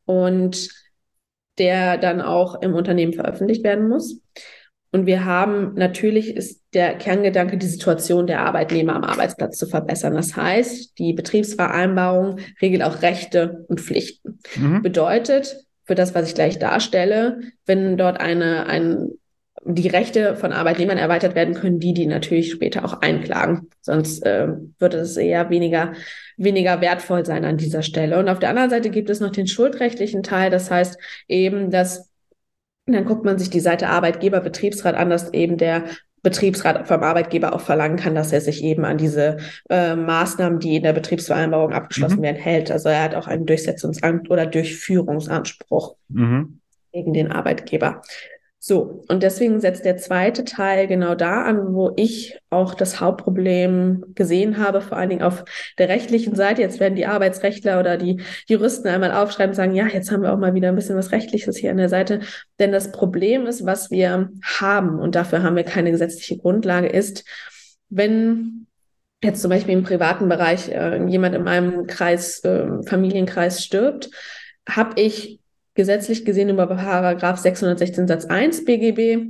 und 0.05 0.69
der 1.59 1.97
dann 1.97 2.19
auch 2.19 2.61
im 2.61 2.73
Unternehmen 2.73 3.13
veröffentlicht 3.13 3.63
werden 3.63 3.87
muss. 3.87 4.19
Und 4.91 5.05
wir 5.05 5.25
haben 5.25 5.73
natürlich 5.75 6.35
ist 6.35 6.61
der 6.73 6.95
Kerngedanke, 6.95 7.57
die 7.57 7.67
Situation 7.67 8.27
der 8.27 8.41
Arbeitnehmer 8.41 8.95
am 8.95 9.03
Arbeitsplatz 9.03 9.57
zu 9.57 9.67
verbessern. 9.67 10.13
Das 10.13 10.35
heißt, 10.35 10.97
die 10.97 11.13
Betriebsvereinbarung 11.13 12.39
regelt 12.61 12.83
auch 12.83 13.01
Rechte 13.01 13.65
und 13.67 13.81
Pflichten. 13.81 14.39
Mhm. 14.55 14.81
Bedeutet, 14.81 15.65
für 15.85 15.95
das, 15.95 16.15
was 16.15 16.27
ich 16.27 16.35
gleich 16.35 16.59
darstelle, 16.59 17.39
wenn 17.65 17.97
dort 17.97 18.19
eine, 18.19 18.67
ein 18.67 19.09
die 19.65 19.87
Rechte 19.87 20.35
von 20.35 20.51
Arbeitnehmern 20.51 20.97
erweitert 20.97 21.35
werden 21.35 21.53
können, 21.53 21.79
die 21.79 21.93
die 21.93 22.05
natürlich 22.05 22.51
später 22.51 22.83
auch 22.83 23.01
einklagen. 23.01 23.69
Sonst 23.81 24.25
äh, 24.25 24.49
würde 24.79 24.97
es 24.97 25.15
eher 25.15 25.49
weniger, 25.49 25.93
weniger 26.37 26.81
wertvoll 26.81 27.25
sein 27.25 27.45
an 27.45 27.57
dieser 27.57 27.81
Stelle. 27.81 28.19
Und 28.19 28.29
auf 28.29 28.39
der 28.39 28.49
anderen 28.49 28.69
Seite 28.69 28.89
gibt 28.89 29.09
es 29.09 29.19
noch 29.19 29.31
den 29.31 29.47
schuldrechtlichen 29.47 30.23
Teil. 30.23 30.49
Das 30.49 30.69
heißt 30.69 30.97
eben, 31.27 31.71
dass 31.71 32.09
dann 32.85 33.05
guckt 33.05 33.23
man 33.23 33.39
sich 33.39 33.49
die 33.49 33.61
Seite 33.61 33.87
Arbeitgeber, 33.87 34.41
Betriebsrat 34.41 34.95
an, 34.95 35.09
dass 35.09 35.31
eben 35.33 35.57
der 35.57 35.85
Betriebsrat 36.21 36.87
vom 36.87 37.03
Arbeitgeber 37.03 37.53
auch 37.53 37.61
verlangen 37.61 37.97
kann, 37.97 38.15
dass 38.15 38.31
er 38.31 38.41
sich 38.41 38.63
eben 38.63 38.85
an 38.85 38.97
diese 38.97 39.37
äh, 39.69 39.95
Maßnahmen, 39.95 40.59
die 40.59 40.77
in 40.77 40.83
der 40.83 40.93
Betriebsvereinbarung 40.93 41.73
abgeschlossen 41.73 42.19
mhm. 42.19 42.23
werden, 42.23 42.41
hält. 42.41 42.71
Also 42.71 42.89
er 42.89 43.03
hat 43.03 43.15
auch 43.15 43.27
einen 43.27 43.45
Durchsetzungsanspruch 43.45 44.31
oder 44.31 44.45
Durchführungsanspruch 44.45 45.95
mhm. 46.09 46.59
gegen 46.91 47.13
den 47.13 47.31
Arbeitgeber. 47.31 48.01
So, 48.65 49.03
und 49.09 49.23
deswegen 49.23 49.59
setzt 49.59 49.83
der 49.83 49.97
zweite 49.97 50.45
Teil 50.45 50.87
genau 50.87 51.15
da 51.15 51.43
an, 51.43 51.73
wo 51.73 51.91
ich 51.97 52.39
auch 52.49 52.75
das 52.75 53.01
Hauptproblem 53.01 54.05
gesehen 54.15 54.57
habe, 54.57 54.79
vor 54.79 54.97
allen 54.97 55.09
Dingen 55.09 55.21
auf 55.21 55.43
der 55.77 55.89
rechtlichen 55.89 56.33
Seite. 56.33 56.61
Jetzt 56.61 56.79
werden 56.79 56.95
die 56.95 57.05
Arbeitsrechtler 57.05 57.77
oder 57.77 57.97
die 57.97 58.21
Juristen 58.47 58.87
einmal 58.87 59.11
aufschreiben 59.11 59.49
und 59.49 59.55
sagen, 59.55 59.75
ja, 59.75 59.87
jetzt 59.87 60.13
haben 60.13 60.23
wir 60.23 60.31
auch 60.31 60.37
mal 60.37 60.53
wieder 60.53 60.69
ein 60.69 60.75
bisschen 60.75 60.95
was 60.95 61.11
Rechtliches 61.11 61.57
hier 61.57 61.71
an 61.71 61.77
der 61.77 61.89
Seite. 61.89 62.21
Denn 62.57 62.71
das 62.71 62.93
Problem 62.93 63.47
ist, 63.47 63.65
was 63.65 63.91
wir 63.91 64.29
haben, 64.41 64.97
und 64.97 65.15
dafür 65.15 65.43
haben 65.43 65.57
wir 65.57 65.65
keine 65.65 65.91
gesetzliche 65.91 66.37
Grundlage, 66.37 66.87
ist, 66.87 67.25
wenn 67.89 68.67
jetzt 69.21 69.41
zum 69.41 69.49
Beispiel 69.49 69.73
im 69.73 69.83
privaten 69.83 70.29
Bereich 70.29 70.69
äh, 70.69 71.05
jemand 71.09 71.35
in 71.35 71.43
meinem 71.43 71.85
Kreis, 71.85 72.39
äh, 72.45 72.81
Familienkreis 72.87 73.61
stirbt, 73.61 74.09
habe 74.69 75.01
ich 75.01 75.41
gesetzlich 75.73 76.25
gesehen 76.25 76.49
über 76.49 76.67
Paragraph 76.67 77.39
616 77.39 78.07
Satz 78.07 78.25
1 78.25 78.65
BGB 78.65 79.27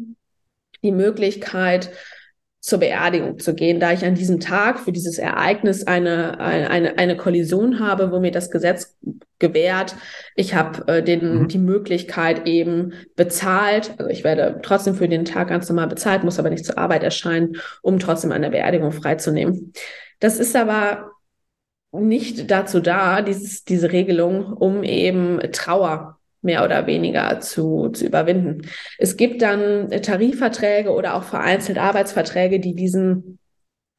die 0.84 0.92
Möglichkeit, 0.92 1.92
zur 2.64 2.80
Beerdigung 2.80 3.40
zu 3.40 3.56
gehen, 3.56 3.82
da 3.82 3.92
ich 3.92 4.06
an 4.06 4.16
diesem 4.16 4.40
Tag 4.40 4.80
für 4.80 4.94
dieses 4.94 5.18
Ereignis 5.18 5.86
eine, 5.86 6.40
eine, 6.40 6.98
eine 6.98 7.18
Kollision 7.18 7.82
habe, 7.82 8.10
wo 8.14 8.22
mir 8.22 8.32
das 8.32 8.52
Gesetz 8.52 8.98
gewährt. 9.38 9.98
Ich 10.38 10.56
habe 10.56 10.88
äh, 10.88 11.04
den, 11.04 11.42
mhm. 11.42 11.48
die 11.50 11.58
Möglichkeit 11.58 12.48
eben 12.48 12.94
bezahlt, 13.18 13.96
also 13.98 14.10
ich 14.10 14.24
werde 14.24 14.62
trotzdem 14.64 14.96
für 14.96 15.10
den 15.10 15.26
Tag 15.26 15.50
ganz 15.50 15.68
normal 15.68 15.88
bezahlt, 15.88 16.24
muss 16.24 16.40
aber 16.40 16.50
nicht 16.50 16.64
zur 16.64 16.78
Arbeit 16.78 17.04
erscheinen, 17.04 17.58
um 17.82 18.00
trotzdem 18.00 18.32
an 18.32 18.44
der 18.44 18.52
Beerdigung 18.52 18.94
freizunehmen. 18.94 19.74
Das 20.22 20.40
ist 20.40 20.56
aber 20.56 21.12
nicht 21.92 22.50
dazu 22.50 22.80
da, 22.80 23.22
dieses, 23.22 23.66
diese 23.66 23.92
Regelung, 23.92 24.54
um 24.54 24.84
eben 24.84 25.42
Trauer 25.52 26.18
mehr 26.44 26.64
oder 26.64 26.86
weniger 26.88 27.40
zu, 27.40 27.90
zu 27.90 28.06
überwinden. 28.06 28.70
Es 28.98 29.18
gibt 29.18 29.42
dann 29.42 29.90
Tarifverträge 29.90 30.92
oder 30.92 31.16
auch 31.16 31.24
vereinzelt 31.24 31.78
Arbeitsverträge, 31.78 32.60
die 32.60 32.76
diesen 32.76 33.40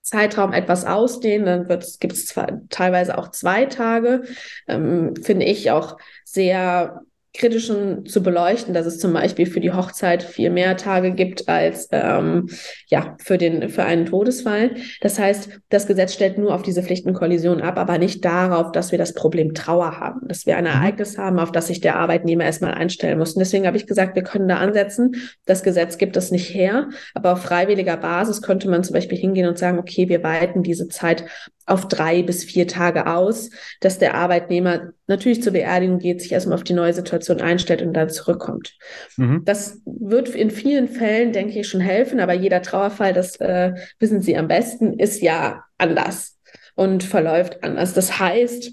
Zeitraum 0.02 0.52
etwas 0.52 0.85
ausdehnen. 0.85 1.66
Dann 1.66 1.80
gibt 1.98 2.12
es 2.12 2.35
teilweise 2.68 3.18
auch 3.18 3.30
zwei 3.30 3.64
Tage. 3.66 4.24
Ähm, 4.68 5.14
finde 5.16 5.46
ich 5.46 5.70
auch 5.70 5.96
sehr 6.24 7.02
kritischen 7.35 8.07
zu 8.07 8.23
beleuchten, 8.23 8.75
dass 8.75 8.87
es 8.87 9.01
zum 9.01 9.12
Beispiel 9.12 9.47
für 9.47 9.59
die 9.59 9.73
Hochzeit 9.73 10.23
viel 10.23 10.51
mehr 10.51 10.77
Tage 10.77 11.12
gibt 11.12 11.49
als 11.49 11.88
ähm, 11.90 12.49
ja 12.87 13.16
für 13.18 13.38
den 13.38 13.68
für 13.68 13.85
einen 13.85 14.07
Todesfall. 14.07 14.77
Das 15.01 15.18
heißt, 15.18 15.51
das 15.68 15.88
Gesetz 15.88 16.14
stellt 16.14 16.38
nur 16.38 16.55
auf 16.55 16.62
diese 16.62 16.85
Pflichtenkollision 16.85 17.61
ab, 17.61 17.77
aber 17.77 17.99
nicht 17.99 18.25
darauf, 18.25 18.70
dass 18.70 18.92
wir 18.92 18.99
das 18.99 19.14
Problem 19.14 19.53
Trauer 19.53 19.99
haben, 19.99 20.29
dass 20.29 20.47
wir 20.47 20.57
ein 20.57 20.64
mhm. 20.64 20.70
Ereignis 20.70 21.18
haben, 21.18 21.40
auf 21.40 21.51
das 21.51 21.66
sich 21.66 21.81
der 21.81 21.97
Arbeitnehmer 21.97 22.44
erstmal 22.44 22.75
einstellen 22.75 23.18
muss. 23.18 23.33
Und 23.33 23.40
deswegen 23.40 23.66
habe 23.66 23.77
ich 23.77 23.88
gesagt, 23.88 24.14
wir 24.14 24.23
können 24.23 24.47
da 24.47 24.59
ansetzen. 24.59 25.16
Das 25.44 25.64
Gesetz 25.64 25.99
gibt 25.99 26.16
es 26.16 26.31
nicht 26.31 26.55
her, 26.55 26.88
aber 27.14 27.33
auf 27.33 27.42
freiwilliger 27.42 27.97
Basis 27.97 28.42
könnte 28.42 28.70
man 28.70 28.85
zum 28.85 28.94
Beispiel 28.94 29.18
hingehen 29.18 29.49
und 29.49 29.59
sagen, 29.59 29.81
okay, 29.81 30.09
wir 30.09 30.23
weiten 30.23 30.62
diese 30.62 30.87
Zeit 30.87 31.25
auf 31.66 31.88
drei 31.88 32.22
bis 32.22 32.44
vier 32.44 32.66
Tage 32.66 33.07
aus, 33.07 33.50
dass 33.81 33.98
der 33.98 34.14
Arbeitnehmer 34.14 34.92
natürlich 35.07 35.42
zur 35.42 35.53
Beerdigung 35.53 35.98
geht, 35.98 36.20
sich 36.20 36.33
erstmal 36.33 36.57
auf 36.57 36.64
die 36.64 36.74
neue 36.74 36.92
Situation 36.92 37.40
einstellt 37.40 37.83
und 37.83 37.94
dann 37.94 38.11
zurückkommt. 38.11 38.77
Mhm. 39.16 39.42
Das 39.44 39.81
wird 39.85 40.29
in 40.29 40.50
vielen 40.50 40.88
Fällen, 40.88 41.33
denke 41.33 41.59
ich, 41.59 41.68
schon 41.68 41.81
helfen, 41.81 42.20
aber 42.20 42.35
jeder 42.35 42.62
Trauerfall, 42.62 43.12
das 43.12 43.37
äh, 43.40 43.72
wissen 43.98 44.20
Sie 44.20 44.37
am 44.37 44.48
besten, 44.48 44.98
ist 44.98 45.22
ja 45.22 45.64
anders 45.79 46.38
und 46.74 47.03
verläuft 47.03 47.62
anders. 47.62 47.94
Das 47.94 48.18
heißt, 48.18 48.72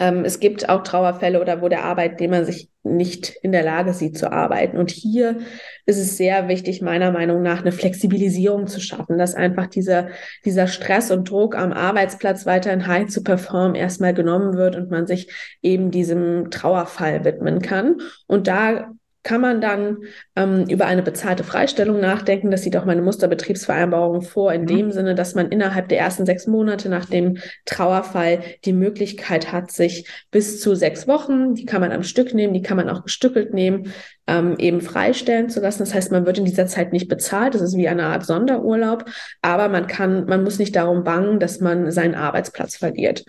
ähm, 0.00 0.24
es 0.24 0.40
gibt 0.40 0.68
auch 0.68 0.82
Trauerfälle 0.82 1.40
oder 1.40 1.60
wo 1.60 1.68
der 1.68 1.84
Arbeitnehmer 1.84 2.44
sich 2.44 2.70
nicht 2.82 3.34
in 3.42 3.52
der 3.52 3.62
Lage 3.62 3.92
sieht 3.92 4.16
zu 4.16 4.32
arbeiten. 4.32 4.78
Und 4.78 4.90
hier 4.90 5.40
ist 5.84 5.98
es 5.98 6.16
sehr 6.16 6.48
wichtig, 6.48 6.80
meiner 6.80 7.12
Meinung 7.12 7.42
nach, 7.42 7.60
eine 7.60 7.72
Flexibilisierung 7.72 8.66
zu 8.66 8.80
schaffen, 8.80 9.18
dass 9.18 9.34
einfach 9.34 9.66
dieser, 9.66 10.08
dieser 10.46 10.66
Stress 10.66 11.10
und 11.10 11.28
Druck 11.28 11.54
am 11.54 11.72
Arbeitsplatz 11.72 12.46
weiterhin 12.46 12.86
high 12.86 13.08
zu 13.08 13.22
performen 13.22 13.74
erstmal 13.74 14.14
genommen 14.14 14.56
wird 14.56 14.76
und 14.76 14.90
man 14.90 15.06
sich 15.06 15.30
eben 15.60 15.90
diesem 15.90 16.50
Trauerfall 16.50 17.24
widmen 17.26 17.60
kann. 17.60 17.98
Und 18.26 18.48
da 18.48 18.92
kann 19.22 19.40
man 19.40 19.60
dann 19.60 19.98
ähm, 20.34 20.64
über 20.68 20.86
eine 20.86 21.02
bezahlte 21.02 21.44
Freistellung 21.44 22.00
nachdenken. 22.00 22.50
Das 22.50 22.62
sieht 22.62 22.76
auch 22.76 22.86
meine 22.86 23.02
Musterbetriebsvereinbarung 23.02 24.22
vor, 24.22 24.52
in 24.52 24.62
mhm. 24.62 24.66
dem 24.66 24.92
Sinne, 24.92 25.14
dass 25.14 25.34
man 25.34 25.50
innerhalb 25.50 25.88
der 25.88 25.98
ersten 25.98 26.24
sechs 26.24 26.46
Monate 26.46 26.88
nach 26.88 27.04
dem 27.04 27.38
Trauerfall 27.66 28.40
die 28.64 28.72
Möglichkeit 28.72 29.52
hat, 29.52 29.70
sich 29.70 30.08
bis 30.30 30.60
zu 30.60 30.74
sechs 30.74 31.06
Wochen, 31.06 31.54
die 31.54 31.66
kann 31.66 31.82
man 31.82 31.92
am 31.92 32.02
Stück 32.02 32.32
nehmen, 32.32 32.54
die 32.54 32.62
kann 32.62 32.78
man 32.78 32.88
auch 32.88 33.02
gestückelt 33.02 33.52
nehmen, 33.52 33.92
ähm, 34.26 34.56
eben 34.58 34.80
freistellen 34.80 35.50
zu 35.50 35.60
lassen. 35.60 35.80
Das 35.80 35.92
heißt, 35.92 36.12
man 36.12 36.24
wird 36.24 36.38
in 36.38 36.46
dieser 36.46 36.66
Zeit 36.66 36.92
nicht 36.92 37.08
bezahlt. 37.08 37.54
Das 37.54 37.62
ist 37.62 37.76
wie 37.76 37.88
eine 37.88 38.04
Art 38.04 38.24
Sonderurlaub, 38.24 39.04
aber 39.42 39.68
man 39.68 39.86
kann, 39.86 40.24
man 40.26 40.44
muss 40.44 40.58
nicht 40.58 40.76
darum 40.76 41.04
bangen, 41.04 41.40
dass 41.40 41.60
man 41.60 41.90
seinen 41.90 42.14
Arbeitsplatz 42.14 42.76
verliert. 42.76 43.24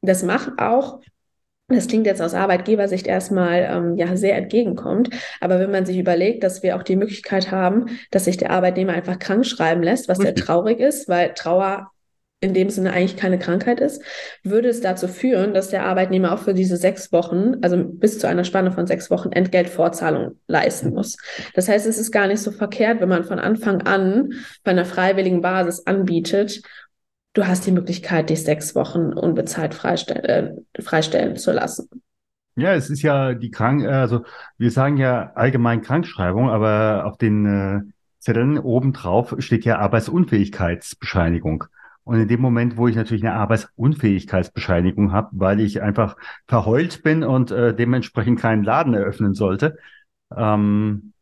Das 0.00 0.24
macht 0.24 0.58
auch 0.58 1.00
das 1.72 1.86
klingt 1.86 2.06
jetzt 2.06 2.22
aus 2.22 2.34
Arbeitgebersicht 2.34 3.06
erstmal 3.06 3.68
ähm, 3.70 3.96
ja 3.96 4.16
sehr 4.16 4.36
entgegenkommt, 4.36 5.10
aber 5.40 5.58
wenn 5.60 5.70
man 5.70 5.86
sich 5.86 5.98
überlegt, 5.98 6.44
dass 6.44 6.62
wir 6.62 6.76
auch 6.76 6.82
die 6.82 6.96
Möglichkeit 6.96 7.50
haben, 7.50 7.86
dass 8.10 8.24
sich 8.24 8.36
der 8.36 8.50
Arbeitnehmer 8.50 8.92
einfach 8.92 9.18
krank 9.18 9.46
schreiben 9.46 9.82
lässt, 9.82 10.08
was 10.08 10.18
sehr 10.18 10.34
traurig 10.34 10.80
ist, 10.80 11.08
weil 11.08 11.34
Trauer 11.34 11.92
in 12.42 12.54
dem 12.54 12.70
Sinne 12.70 12.92
eigentlich 12.92 13.16
keine 13.16 13.38
Krankheit 13.38 13.80
ist, 13.80 14.02
würde 14.42 14.68
es 14.68 14.80
dazu 14.80 15.06
führen, 15.06 15.54
dass 15.54 15.70
der 15.70 15.86
Arbeitnehmer 15.86 16.32
auch 16.32 16.40
für 16.40 16.54
diese 16.54 16.76
sechs 16.76 17.12
Wochen, 17.12 17.54
also 17.62 17.82
bis 17.84 18.18
zu 18.18 18.26
einer 18.26 18.42
Spanne 18.42 18.72
von 18.72 18.86
sechs 18.86 19.10
Wochen, 19.10 19.30
Entgeltvorzahlung 19.30 20.40
leisten 20.48 20.92
muss. 20.92 21.16
Das 21.54 21.68
heißt, 21.68 21.86
es 21.86 21.98
ist 21.98 22.10
gar 22.10 22.26
nicht 22.26 22.40
so 22.40 22.50
verkehrt, 22.50 23.00
wenn 23.00 23.08
man 23.08 23.22
von 23.22 23.38
Anfang 23.38 23.82
an 23.82 24.30
bei 24.64 24.72
einer 24.72 24.84
freiwilligen 24.84 25.40
Basis 25.40 25.86
anbietet 25.86 26.62
du 27.32 27.46
hast 27.46 27.66
die 27.66 27.72
Möglichkeit, 27.72 28.30
dich 28.30 28.44
sechs 28.44 28.74
Wochen 28.74 29.12
unbezahlt 29.12 29.74
freistellen, 29.74 30.66
äh, 30.72 30.82
freistellen 30.82 31.36
zu 31.36 31.52
lassen. 31.52 31.88
Ja, 32.54 32.74
es 32.74 32.90
ist 32.90 33.02
ja 33.02 33.32
die 33.32 33.50
Krank, 33.50 33.86
also 33.86 34.24
wir 34.58 34.70
sagen 34.70 34.98
ja 34.98 35.32
allgemein 35.34 35.80
Krankschreibung, 35.80 36.50
aber 36.50 37.06
auf 37.06 37.16
den 37.16 37.46
äh, 37.46 37.80
Zetteln 38.18 38.58
obendrauf 38.58 39.34
steht 39.38 39.64
ja 39.64 39.78
Arbeitsunfähigkeitsbescheinigung. 39.78 41.64
Und 42.04 42.20
in 42.20 42.28
dem 42.28 42.40
Moment, 42.40 42.76
wo 42.76 42.88
ich 42.88 42.96
natürlich 42.96 43.22
eine 43.22 43.34
Arbeitsunfähigkeitsbescheinigung 43.34 45.12
habe, 45.12 45.28
weil 45.32 45.60
ich 45.60 45.82
einfach 45.82 46.16
verheult 46.46 47.02
bin 47.02 47.22
und 47.22 47.52
äh, 47.52 47.74
dementsprechend 47.74 48.40
keinen 48.40 48.64
Laden 48.64 48.92
eröffnen 48.92 49.34
sollte, 49.34 49.78
ähm, 50.36 51.12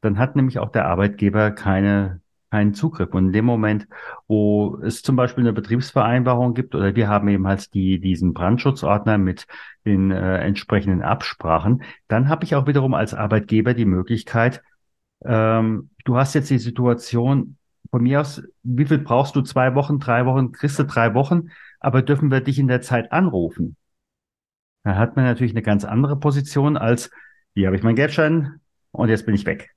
dann 0.00 0.18
hat 0.18 0.36
nämlich 0.36 0.58
auch 0.58 0.70
der 0.70 0.86
Arbeitgeber 0.86 1.50
keine 1.52 2.20
keinen 2.50 2.74
Zugriff. 2.74 3.12
Und 3.14 3.26
in 3.26 3.32
dem 3.32 3.44
Moment, 3.44 3.86
wo 4.26 4.78
es 4.82 5.02
zum 5.02 5.16
Beispiel 5.16 5.44
eine 5.44 5.52
Betriebsvereinbarung 5.52 6.54
gibt 6.54 6.74
oder 6.74 6.94
wir 6.94 7.08
haben 7.08 7.28
eben 7.28 7.46
halt 7.46 7.74
die, 7.74 8.00
diesen 8.00 8.32
Brandschutzordner 8.34 9.18
mit 9.18 9.46
den 9.84 10.10
äh, 10.10 10.38
entsprechenden 10.38 11.02
Absprachen, 11.02 11.82
dann 12.08 12.28
habe 12.28 12.44
ich 12.44 12.54
auch 12.54 12.66
wiederum 12.66 12.94
als 12.94 13.14
Arbeitgeber 13.14 13.74
die 13.74 13.84
Möglichkeit, 13.84 14.62
ähm, 15.24 15.90
du 16.04 16.16
hast 16.16 16.34
jetzt 16.34 16.50
die 16.50 16.58
Situation, 16.58 17.56
von 17.90 18.02
mir 18.02 18.20
aus, 18.20 18.42
wie 18.62 18.84
viel 18.84 18.98
brauchst 18.98 19.34
du? 19.34 19.42
Zwei 19.42 19.74
Wochen, 19.74 19.98
drei 19.98 20.26
Wochen, 20.26 20.52
kriegst 20.52 20.78
du 20.78 20.84
drei 20.84 21.14
Wochen, 21.14 21.50
aber 21.80 22.02
dürfen 22.02 22.30
wir 22.30 22.40
dich 22.40 22.58
in 22.58 22.68
der 22.68 22.82
Zeit 22.82 23.12
anrufen? 23.12 23.76
Da 24.84 24.96
hat 24.96 25.16
man 25.16 25.24
natürlich 25.24 25.52
eine 25.52 25.62
ganz 25.62 25.84
andere 25.84 26.18
Position 26.18 26.76
als, 26.76 27.10
hier 27.54 27.66
habe 27.66 27.76
ich 27.76 27.82
meinen 27.82 27.96
Geldschein 27.96 28.60
und 28.90 29.08
jetzt 29.08 29.26
bin 29.26 29.34
ich 29.34 29.46
weg. 29.46 29.74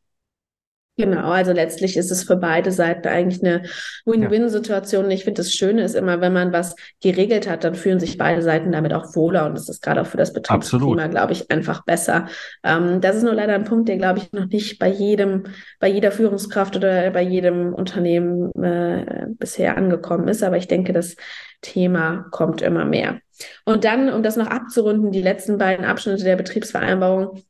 Genau, 1.01 1.31
also 1.31 1.51
letztlich 1.51 1.97
ist 1.97 2.11
es 2.11 2.25
für 2.25 2.35
beide 2.35 2.71
Seiten 2.71 3.07
eigentlich 3.07 3.43
eine 3.43 3.63
Win-Win-Situation. 4.05 5.09
Ich 5.09 5.23
finde, 5.23 5.41
das 5.41 5.51
Schöne 5.51 5.81
ist 5.81 5.95
immer, 5.95 6.21
wenn 6.21 6.31
man 6.31 6.53
was 6.53 6.75
geregelt 7.01 7.49
hat, 7.49 7.63
dann 7.63 7.73
fühlen 7.73 7.99
sich 7.99 8.19
beide 8.19 8.43
Seiten 8.43 8.71
damit 8.71 8.93
auch 8.93 9.15
wohler 9.15 9.47
und 9.47 9.55
das 9.55 9.67
ist 9.67 9.81
gerade 9.81 9.99
auch 10.01 10.05
für 10.05 10.17
das 10.17 10.31
Betriebsklima, 10.31 11.07
glaube 11.07 11.33
ich, 11.33 11.49
einfach 11.49 11.83
besser. 11.85 12.27
Ähm, 12.63 13.01
das 13.01 13.15
ist 13.15 13.23
nur 13.23 13.33
leider 13.33 13.55
ein 13.55 13.63
Punkt, 13.63 13.89
der, 13.89 13.97
glaube 13.97 14.19
ich, 14.19 14.31
noch 14.31 14.45
nicht 14.45 14.77
bei 14.77 14.89
jedem, 14.89 15.45
bei 15.79 15.87
jeder 15.87 16.11
Führungskraft 16.11 16.75
oder 16.75 17.09
bei 17.09 17.23
jedem 17.23 17.73
Unternehmen 17.73 18.51
äh, 18.63 19.25
bisher 19.29 19.77
angekommen 19.77 20.27
ist. 20.27 20.43
Aber 20.43 20.57
ich 20.57 20.67
denke, 20.67 20.93
das 20.93 21.15
Thema 21.61 22.27
kommt 22.29 22.61
immer 22.61 22.85
mehr. 22.85 23.21
Und 23.65 23.85
dann, 23.85 24.13
um 24.13 24.21
das 24.21 24.35
noch 24.35 24.47
abzurunden, 24.47 25.11
die 25.11 25.23
letzten 25.23 25.57
beiden 25.57 25.83
Abschnitte 25.83 26.25
der 26.25 26.35
Betriebsvereinbarung 26.35 27.41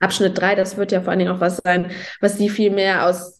Abschnitt 0.00 0.38
drei, 0.38 0.54
das 0.54 0.76
wird 0.76 0.92
ja 0.92 1.00
vor 1.00 1.10
allen 1.10 1.18
Dingen 1.18 1.32
auch 1.32 1.40
was 1.40 1.60
sein, 1.64 1.90
was 2.20 2.38
Sie 2.38 2.48
viel 2.48 2.70
mehr 2.70 3.06
aus 3.06 3.38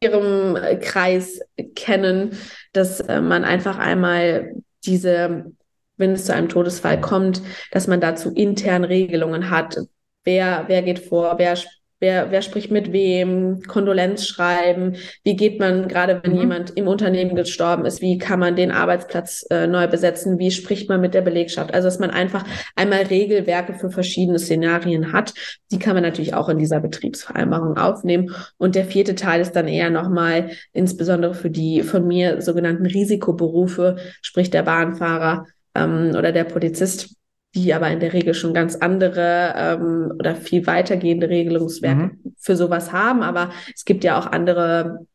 Ihrem 0.00 0.56
Kreis 0.80 1.40
kennen, 1.74 2.36
dass 2.72 3.00
äh, 3.00 3.20
man 3.20 3.44
einfach 3.44 3.78
einmal 3.78 4.54
diese, 4.84 5.52
wenn 5.96 6.12
es 6.12 6.24
zu 6.24 6.34
einem 6.34 6.48
Todesfall 6.48 7.00
kommt, 7.00 7.42
dass 7.70 7.86
man 7.86 8.00
dazu 8.00 8.32
intern 8.32 8.84
Regelungen 8.84 9.50
hat. 9.50 9.76
Wer, 10.24 10.64
wer 10.68 10.82
geht 10.82 11.00
vor, 11.00 11.38
wer 11.38 11.56
Wer, 12.00 12.30
wer 12.30 12.40
spricht 12.40 12.70
mit 12.70 12.92
wem? 12.92 13.60
Kondolenz 13.68 14.26
schreiben? 14.26 14.96
Wie 15.22 15.36
geht 15.36 15.60
man, 15.60 15.86
gerade 15.86 16.20
wenn 16.22 16.32
mhm. 16.32 16.40
jemand 16.40 16.70
im 16.76 16.88
Unternehmen 16.88 17.36
gestorben 17.36 17.84
ist, 17.84 18.00
wie 18.00 18.16
kann 18.16 18.40
man 18.40 18.56
den 18.56 18.70
Arbeitsplatz 18.70 19.44
äh, 19.50 19.66
neu 19.66 19.86
besetzen? 19.86 20.38
Wie 20.38 20.50
spricht 20.50 20.88
man 20.88 21.02
mit 21.02 21.12
der 21.12 21.20
Belegschaft? 21.20 21.74
Also, 21.74 21.88
dass 21.88 21.98
man 21.98 22.08
einfach 22.08 22.44
einmal 22.74 23.02
Regelwerke 23.02 23.74
für 23.74 23.90
verschiedene 23.90 24.38
Szenarien 24.38 25.12
hat. 25.12 25.34
Die 25.70 25.78
kann 25.78 25.92
man 25.92 26.02
natürlich 26.02 26.32
auch 26.32 26.48
in 26.48 26.56
dieser 26.56 26.80
Betriebsvereinbarung 26.80 27.76
aufnehmen. 27.76 28.34
Und 28.56 28.76
der 28.76 28.86
vierte 28.86 29.14
Teil 29.14 29.42
ist 29.42 29.52
dann 29.52 29.68
eher 29.68 29.90
nochmal, 29.90 30.52
insbesondere 30.72 31.34
für 31.34 31.50
die 31.50 31.82
von 31.82 32.06
mir 32.06 32.40
sogenannten 32.40 32.86
Risikoberufe, 32.86 33.96
sprich 34.22 34.48
der 34.48 34.62
Bahnfahrer 34.62 35.44
ähm, 35.74 36.14
oder 36.16 36.32
der 36.32 36.44
Polizist 36.44 37.19
die 37.54 37.74
aber 37.74 37.90
in 37.90 38.00
der 38.00 38.12
Regel 38.12 38.34
schon 38.34 38.54
ganz 38.54 38.76
andere 38.76 39.54
ähm, 39.56 40.12
oder 40.18 40.36
viel 40.36 40.66
weitergehende 40.66 41.28
Regelungswerke 41.28 42.02
mhm. 42.02 42.34
für 42.38 42.56
sowas 42.56 42.92
haben. 42.92 43.22
Aber 43.22 43.50
es 43.74 43.84
gibt 43.84 44.04
ja 44.04 44.18
auch 44.18 44.26
andere 44.26 45.06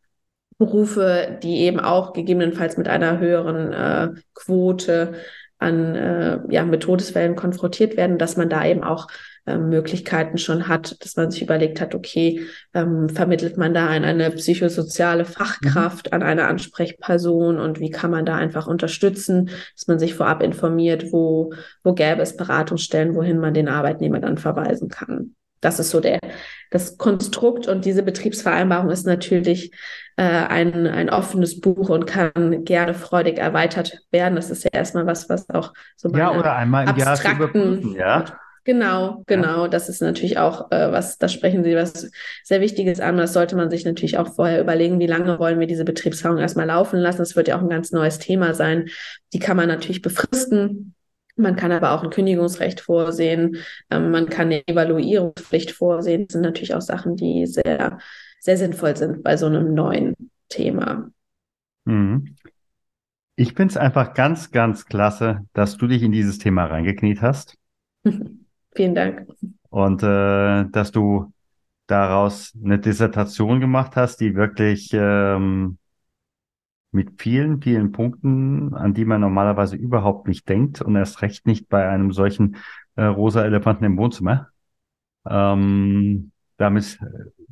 Berufe, 0.57 1.37
die 1.43 1.59
eben 1.61 1.79
auch 1.79 2.13
gegebenenfalls 2.13 2.77
mit 2.77 2.87
einer 2.87 3.19
höheren 3.19 3.73
äh, 3.73 4.21
Quote 4.33 5.15
an 5.57 5.95
äh, 5.95 6.39
ja, 6.49 6.65
mit 6.65 6.83
Todesfällen 6.83 7.35
konfrontiert 7.35 7.97
werden, 7.97 8.17
dass 8.17 8.37
man 8.37 8.49
da 8.49 8.65
eben 8.65 8.83
auch 8.83 9.07
ähm, 9.47 9.69
Möglichkeiten 9.69 10.37
schon 10.37 10.67
hat, 10.67 11.03
dass 11.03 11.15
man 11.15 11.31
sich 11.31 11.41
überlegt 11.41 11.79
hat, 11.79 11.93
okay, 11.93 12.41
ähm, 12.73 13.09
vermittelt 13.09 13.57
man 13.57 13.73
da 13.73 13.87
an 13.87 14.03
eine 14.03 14.31
psychosoziale 14.31 15.23
Fachkraft, 15.23 16.07
mhm. 16.07 16.13
an 16.13 16.23
eine 16.23 16.47
Ansprechperson 16.47 17.59
und 17.59 17.79
wie 17.79 17.91
kann 17.91 18.11
man 18.11 18.25
da 18.25 18.35
einfach 18.35 18.67
unterstützen, 18.67 19.49
dass 19.75 19.87
man 19.87 19.99
sich 19.99 20.15
vorab 20.15 20.41
informiert, 20.41 21.11
wo, 21.11 21.53
wo 21.83 21.93
gäbe 21.93 22.21
es 22.21 22.35
Beratungsstellen, 22.35 23.15
wohin 23.15 23.39
man 23.39 23.53
den 23.53 23.67
Arbeitnehmer 23.67 24.19
dann 24.19 24.37
verweisen 24.37 24.89
kann. 24.89 25.35
Das 25.65 25.79
ist 25.79 25.89
so 25.89 25.99
der, 25.99 26.19
das 26.71 26.97
Konstrukt 26.97 27.67
und 27.67 27.85
diese 27.85 28.03
Betriebsvereinbarung 28.03 28.89
ist 28.91 29.05
natürlich 29.05 29.71
äh, 30.15 30.23
ein, 30.23 30.87
ein 30.87 31.09
offenes 31.09 31.59
Buch 31.59 31.89
und 31.89 32.05
kann 32.05 32.63
gerne 32.63 32.93
freudig 32.93 33.37
erweitert 33.37 33.99
werden. 34.11 34.35
Das 34.35 34.49
ist 34.49 34.63
ja 34.63 34.69
erstmal 34.71 35.05
was, 35.05 35.27
was 35.27 35.49
auch 35.49 35.73
so 35.95 36.09
ja, 36.09 36.31
oder 36.31 36.55
einmal 36.55 36.87
im 36.87 36.95
Jahr 36.95 37.17
ja. 37.97 38.25
Genau, 38.65 39.23
genau. 39.27 39.63
Ja. 39.63 39.67
Das 39.67 39.89
ist 39.89 40.01
natürlich 40.01 40.39
auch 40.39 40.71
äh, 40.71 40.91
was, 40.91 41.19
da 41.19 41.27
sprechen 41.27 41.63
Sie 41.63 41.75
was 41.75 42.09
sehr 42.43 42.61
Wichtiges 42.61 42.99
an. 42.99 43.15
Das 43.15 43.33
sollte 43.33 43.55
man 43.55 43.69
sich 43.69 43.85
natürlich 43.85 44.17
auch 44.17 44.33
vorher 44.33 44.59
überlegen, 44.59 44.99
wie 44.99 45.05
lange 45.05 45.37
wollen 45.37 45.59
wir 45.59 45.67
diese 45.67 45.85
Betriebsführung 45.85 46.39
erstmal 46.39 46.65
laufen 46.65 46.99
lassen. 46.99 47.19
Das 47.19 47.35
wird 47.35 47.47
ja 47.47 47.57
auch 47.57 47.61
ein 47.61 47.69
ganz 47.69 47.91
neues 47.91 48.17
Thema 48.17 48.55
sein. 48.55 48.89
Die 49.33 49.39
kann 49.39 49.55
man 49.55 49.67
natürlich 49.67 50.01
befristen. 50.01 50.94
Man 51.35 51.55
kann 51.55 51.71
aber 51.71 51.91
auch 51.91 52.03
ein 52.03 52.09
Kündigungsrecht 52.09 52.79
vorsehen. 52.79 53.57
Ähm, 53.89 54.11
man 54.11 54.29
kann 54.29 54.47
eine 54.47 54.67
Evaluierungspflicht 54.67 55.71
vorsehen. 55.71 56.27
Das 56.27 56.33
sind 56.33 56.41
natürlich 56.41 56.73
auch 56.73 56.81
Sachen, 56.81 57.15
die 57.15 57.45
sehr, 57.45 57.99
sehr 58.39 58.57
sinnvoll 58.57 58.95
sind 58.95 59.23
bei 59.23 59.35
so 59.37 59.47
einem 59.47 59.73
neuen 59.73 60.15
Thema. 60.49 61.09
Mhm. 61.85 62.35
Ich 63.35 63.49
finde 63.49 63.71
es 63.71 63.77
einfach 63.77 64.13
ganz, 64.13 64.51
ganz 64.51 64.85
klasse, 64.85 65.41
dass 65.53 65.75
du 65.77 65.87
dich 65.87 66.03
in 66.03 66.13
dieses 66.13 66.37
Thema 66.37 66.65
reingekniet 66.65 67.21
hast. 67.21 67.57
Vielen 68.75 68.95
Dank. 68.95 69.27
Und 69.69 70.03
äh, 70.03 70.65
dass 70.69 70.91
du 70.91 71.33
daraus 71.87 72.53
eine 72.63 72.79
Dissertation 72.79 73.59
gemacht 73.59 73.95
hast, 73.95 74.21
die 74.21 74.35
wirklich 74.35 74.91
ähm, 74.93 75.77
mit 76.95 77.21
vielen, 77.21 77.61
vielen 77.61 77.91
Punkten, 77.91 78.73
an 78.73 78.93
die 78.93 79.05
man 79.05 79.21
normalerweise 79.21 79.75
überhaupt 79.75 80.27
nicht 80.27 80.47
denkt 80.49 80.81
und 80.81 80.95
erst 80.95 81.21
recht 81.21 81.45
nicht 81.45 81.69
bei 81.69 81.87
einem 81.87 82.11
solchen 82.11 82.55
äh, 82.95 83.03
rosa 83.03 83.43
Elefanten 83.43 83.83
im 83.83 83.97
Wohnzimmer, 83.97 84.49
ähm, 85.27 86.31
damit 86.57 86.99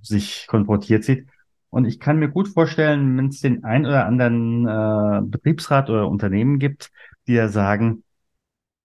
sich 0.02 0.48
konfrontiert 0.48 1.04
sieht. 1.04 1.28
Und 1.70 1.86
ich 1.86 2.00
kann 2.00 2.20
mir 2.20 2.30
gut 2.30 2.48
vorstellen, 2.48 3.18
wenn 3.18 3.28
es 3.28 3.42
den 3.42 3.64
ein 3.64 3.86
oder 3.86 4.06
anderen 4.06 4.68
äh, 4.68 5.22
Betriebsrat 5.24 5.90
oder 5.90 6.08
Unternehmen 6.08 6.58
gibt, 6.58 6.92
die 7.28 7.34
ja 7.34 7.50
sagen, 7.50 8.04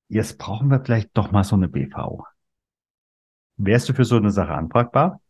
jetzt 0.08 0.38
brauchen 0.38 0.68
wir 0.70 0.80
vielleicht 0.80 1.10
doch 1.14 1.30
mal 1.30 1.44
so 1.44 1.54
eine 1.54 1.68
BV. 1.68 2.24
Wärst 3.58 3.88
du 3.88 3.92
für 3.94 4.04
so 4.04 4.16
eine 4.16 4.30
Sache 4.30 4.54
anfragbar? 4.54 5.20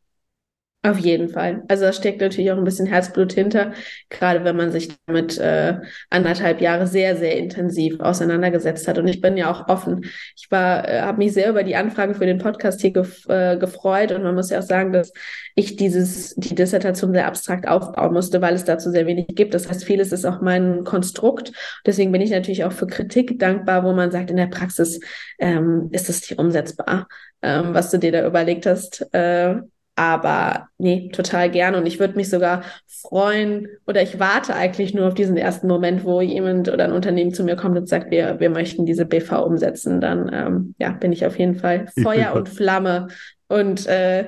Auf 0.85 0.99
jeden 0.99 1.29
Fall. 1.29 1.65
Also 1.67 1.87
da 1.87 1.93
steckt 1.93 2.21
natürlich 2.21 2.53
auch 2.53 2.57
ein 2.57 2.63
bisschen 2.63 2.87
Herzblut 2.87 3.33
hinter, 3.33 3.73
gerade 4.11 4.45
wenn 4.45 4.55
man 4.55 4.71
sich 4.71 4.89
damit 5.07 5.37
äh, 5.37 5.77
anderthalb 6.09 6.61
Jahre 6.61 6.87
sehr, 6.87 7.17
sehr 7.17 7.37
intensiv 7.37 7.99
auseinandergesetzt 7.99 8.87
hat. 8.87 8.97
Und 8.97 9.09
ich 9.09 9.21
bin 9.21 9.37
ja 9.37 9.51
auch 9.51 9.69
offen. 9.69 10.05
Ich 10.37 10.49
war, 10.51 10.89
äh, 10.89 11.01
habe 11.01 11.19
mich 11.19 11.33
sehr 11.33 11.51
über 11.51 11.65
die 11.65 11.75
Anfrage 11.75 12.15
für 12.15 12.27
den 12.27 12.39
Podcast 12.39 12.81
hier 12.81 12.93
gef 12.93 13.29
äh, 13.29 13.57
gefreut. 13.57 14.13
Und 14.13 14.23
man 14.23 14.37
muss 14.37 14.51
ja 14.51 14.61
auch 14.61 14.63
sagen, 14.63 14.93
dass 14.93 15.13
ich 15.57 15.75
dieses, 15.75 16.37
die 16.37 16.55
Dissertation 16.55 17.13
sehr 17.13 17.27
abstrakt 17.27 17.67
aufbauen 17.67 18.13
musste, 18.13 18.41
weil 18.41 18.55
es 18.55 18.65
dazu 18.65 18.93
sehr 18.93 19.07
wenig 19.07 19.27
gibt. 19.35 19.55
Das 19.55 19.69
heißt, 19.69 19.85
vieles 19.85 20.13
ist 20.13 20.25
auch 20.25 20.41
mein 20.43 20.85
Konstrukt. 20.85 21.51
Deswegen 21.87 22.13
bin 22.13 22.21
ich 22.21 22.31
natürlich 22.31 22.65
auch 22.65 22.73
für 22.73 22.87
Kritik 22.87 23.41
dankbar, 23.41 23.83
wo 23.83 23.93
man 23.95 24.13
sagt, 24.13 24.31
in 24.31 24.37
der 24.37 24.47
Praxis 24.47 25.01
ähm, 25.41 25.89
ist 25.91 26.09
es 26.09 26.21
nicht 26.21 26.39
umsetzbar, 26.39 27.09
ähm, 27.43 27.75
was 27.75 27.91
du 27.91 27.99
dir 27.99 28.13
da 28.13 28.25
überlegt 28.25 28.65
hast. 28.65 29.13
Äh, 29.13 29.57
aber 29.99 30.69
nee, 30.79 31.09
total 31.13 31.51
gerne. 31.51 31.77
Und 31.77 31.87
ich 31.87 31.99
würde 31.99 32.15
mich 32.15 32.31
sogar 32.31 32.63
freuen 32.87 33.67
oder 33.85 34.01
ich 34.01 34.21
warte 34.21 34.55
eigentlich 34.55 34.95
nur 34.95 35.09
auf 35.09 35.15
diesen 35.15 35.37
ersten 35.37 35.67
Moment, 35.67 36.05
wo 36.05 36.21
jemand 36.21 36.69
oder 36.69 36.85
ein 36.85 36.93
Unternehmen 36.93 37.35
zu 37.35 37.43
mir 37.43 37.57
kommt 37.57 37.77
und 37.77 37.89
sagt, 37.89 38.13
wir, 38.13 38.39
wir 38.39 38.49
möchten 38.49 38.87
diese 38.87 39.05
BV 39.05 39.45
umsetzen. 39.45 40.01
Dann 40.01 40.31
ähm, 40.33 40.75
ja, 40.79 40.91
bin 40.91 41.13
ich 41.13 41.27
auf 41.27 41.37
jeden 41.37 41.57
Fall 41.57 41.89
Feuer 42.01 42.33
und 42.35 42.49
Flamme 42.49 43.09
und 43.49 43.89
äh, 43.89 44.27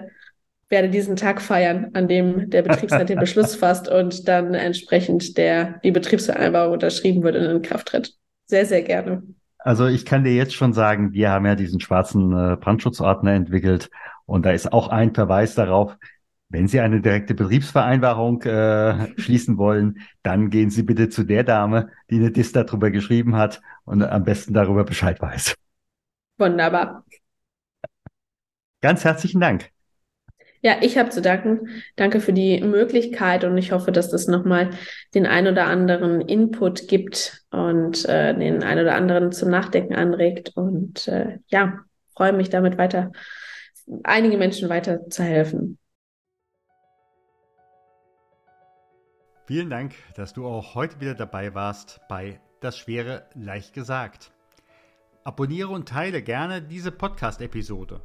werde 0.71 0.91
diesen 0.91 1.15
Tag 1.15 1.41
feiern, 1.41 1.91
an 1.93 2.09
dem 2.09 2.51
der 2.51 2.63
Betriebsrat 2.63 3.09
den 3.09 3.21
Beschluss 3.21 3.55
fasst 3.57 3.89
und 3.89 4.27
dann 4.27 4.55
entsprechend 4.55 5.39
der, 5.39 5.79
die 5.85 5.93
Betriebsvereinbarung 5.93 6.73
unterschrieben 6.73 7.23
wird 7.23 7.37
und 7.37 7.45
in 7.45 7.63
Kraft 7.63 7.87
tritt. 7.87 8.15
Sehr, 8.47 8.67
sehr 8.67 8.83
gerne. 8.83 9.23
Also 9.59 9.87
ich 9.87 10.05
kann 10.05 10.25
dir 10.25 10.35
jetzt 10.35 10.55
schon 10.55 10.73
sagen, 10.73 11.13
wir 11.13 11.31
haben 11.31 11.47
ja 11.47 11.55
diesen 11.55 11.79
schwarzen 11.79 12.33
äh, 12.33 12.57
Brandschutzordner 12.57 13.35
entwickelt 13.35 13.89
und 14.31 14.47
da 14.47 14.53
ist 14.53 14.73
auch 14.73 14.89
ein 14.89 15.13
Verweis 15.13 15.57
darauf, 15.57 15.97
wenn 16.51 16.69
Sie 16.69 16.79
eine 16.79 17.01
direkte 17.01 17.35
Betriebsvereinbarung 17.35 18.43
äh, 18.43 19.09
schließen 19.21 19.59
wollen, 19.59 19.99
dann 20.23 20.51
gehen 20.51 20.71
Sie 20.71 20.85
bitte 20.85 21.09
zu 21.09 21.25
der 21.25 21.43
Dame, 21.43 21.91
die 22.11 22.17
eine 22.17 22.31
Dis 22.31 22.53
darüber 22.53 22.93
geschrieben 22.93 23.37
hat 23.37 23.61
und 23.85 24.03
am 24.03 24.23
besten 24.23 24.55
darüber 24.55 24.85
Bescheid 24.85 25.21
weiß. 25.21 25.57
Wunderbar. 26.39 27.05
Ganz 28.81 29.05
herzlichen 29.05 29.41
Dank. 29.41 29.69
Ja, 30.63 30.77
ich 30.81 30.97
habe 30.97 31.11
zu 31.11 31.23
danken. 31.23 31.69
Danke 31.97 32.21
für 32.21 32.33
die 32.33 32.61
Möglichkeit 32.61 33.43
und 33.43 33.59
ich 33.59 33.73
hoffe, 33.73 33.91
dass 33.91 34.11
das 34.11 34.29
nochmal 34.29 34.71
den 35.13 35.27
ein 35.27 35.49
oder 35.49 35.67
anderen 35.67 36.21
Input 36.21 36.87
gibt 36.87 37.43
und 37.51 38.05
äh, 38.05 38.33
den 38.39 38.63
ein 38.63 38.79
oder 38.79 38.95
anderen 38.95 39.33
zum 39.33 39.51
Nachdenken 39.51 39.95
anregt. 39.97 40.53
Und 40.55 41.09
äh, 41.09 41.39
ja, 41.49 41.81
freue 42.15 42.33
mich 42.33 42.49
damit 42.49 42.79
weiter 42.79 43.11
einige 44.05 44.37
Menschen 44.37 44.69
weiterzuhelfen. 44.69 45.79
Vielen 49.47 49.71
Dank, 49.71 49.95
dass 50.15 50.33
du 50.33 50.47
auch 50.47 50.75
heute 50.75 51.01
wieder 51.01 51.15
dabei 51.15 51.55
warst 51.55 52.01
bei 52.09 52.41
Das 52.61 52.79
Schwere 52.79 53.29
leicht 53.35 53.73
gesagt. 53.73 54.33
Abonniere 55.25 55.71
und 55.71 55.89
teile 55.89 56.23
gerne 56.23 56.63
diese 56.63 56.93
Podcast-Episode. 56.93 58.01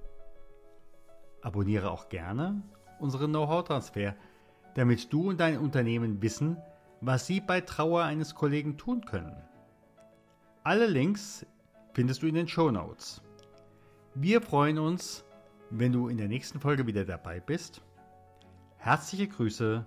Abonniere 1.42 1.92
auch 1.92 2.10
gerne 2.10 2.64
unseren 3.00 3.30
Know-how-Transfer, 3.32 4.16
damit 4.74 5.12
du 5.14 5.30
und 5.30 5.40
dein 5.40 5.60
Unternehmen 5.60 6.22
wissen, 6.22 6.58
was 7.02 7.28
sie 7.28 7.42
bei 7.42 7.62
Trauer 7.62 8.04
eines 8.04 8.34
Kollegen 8.34 8.78
tun 8.78 9.06
können. 9.06 9.36
Alle 10.64 10.88
Links 10.88 11.46
findest 11.94 12.24
du 12.24 12.28
in 12.28 12.36
den 12.36 12.48
Show 12.48 12.72
Notes. 12.72 13.22
Wir 14.16 14.42
freuen 14.42 14.80
uns, 14.80 15.25
wenn 15.80 15.92
du 15.92 16.08
in 16.08 16.18
der 16.18 16.28
nächsten 16.28 16.60
Folge 16.60 16.88
wieder 16.88 17.06
dabei 17.06 17.40
bist. 17.40 17.84
Herzliche 18.78 19.28
Grüße, 19.28 19.86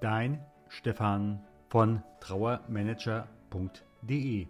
dein 0.00 0.44
Stefan 0.68 1.42
von 1.68 2.02
trauermanager.de 2.20 4.48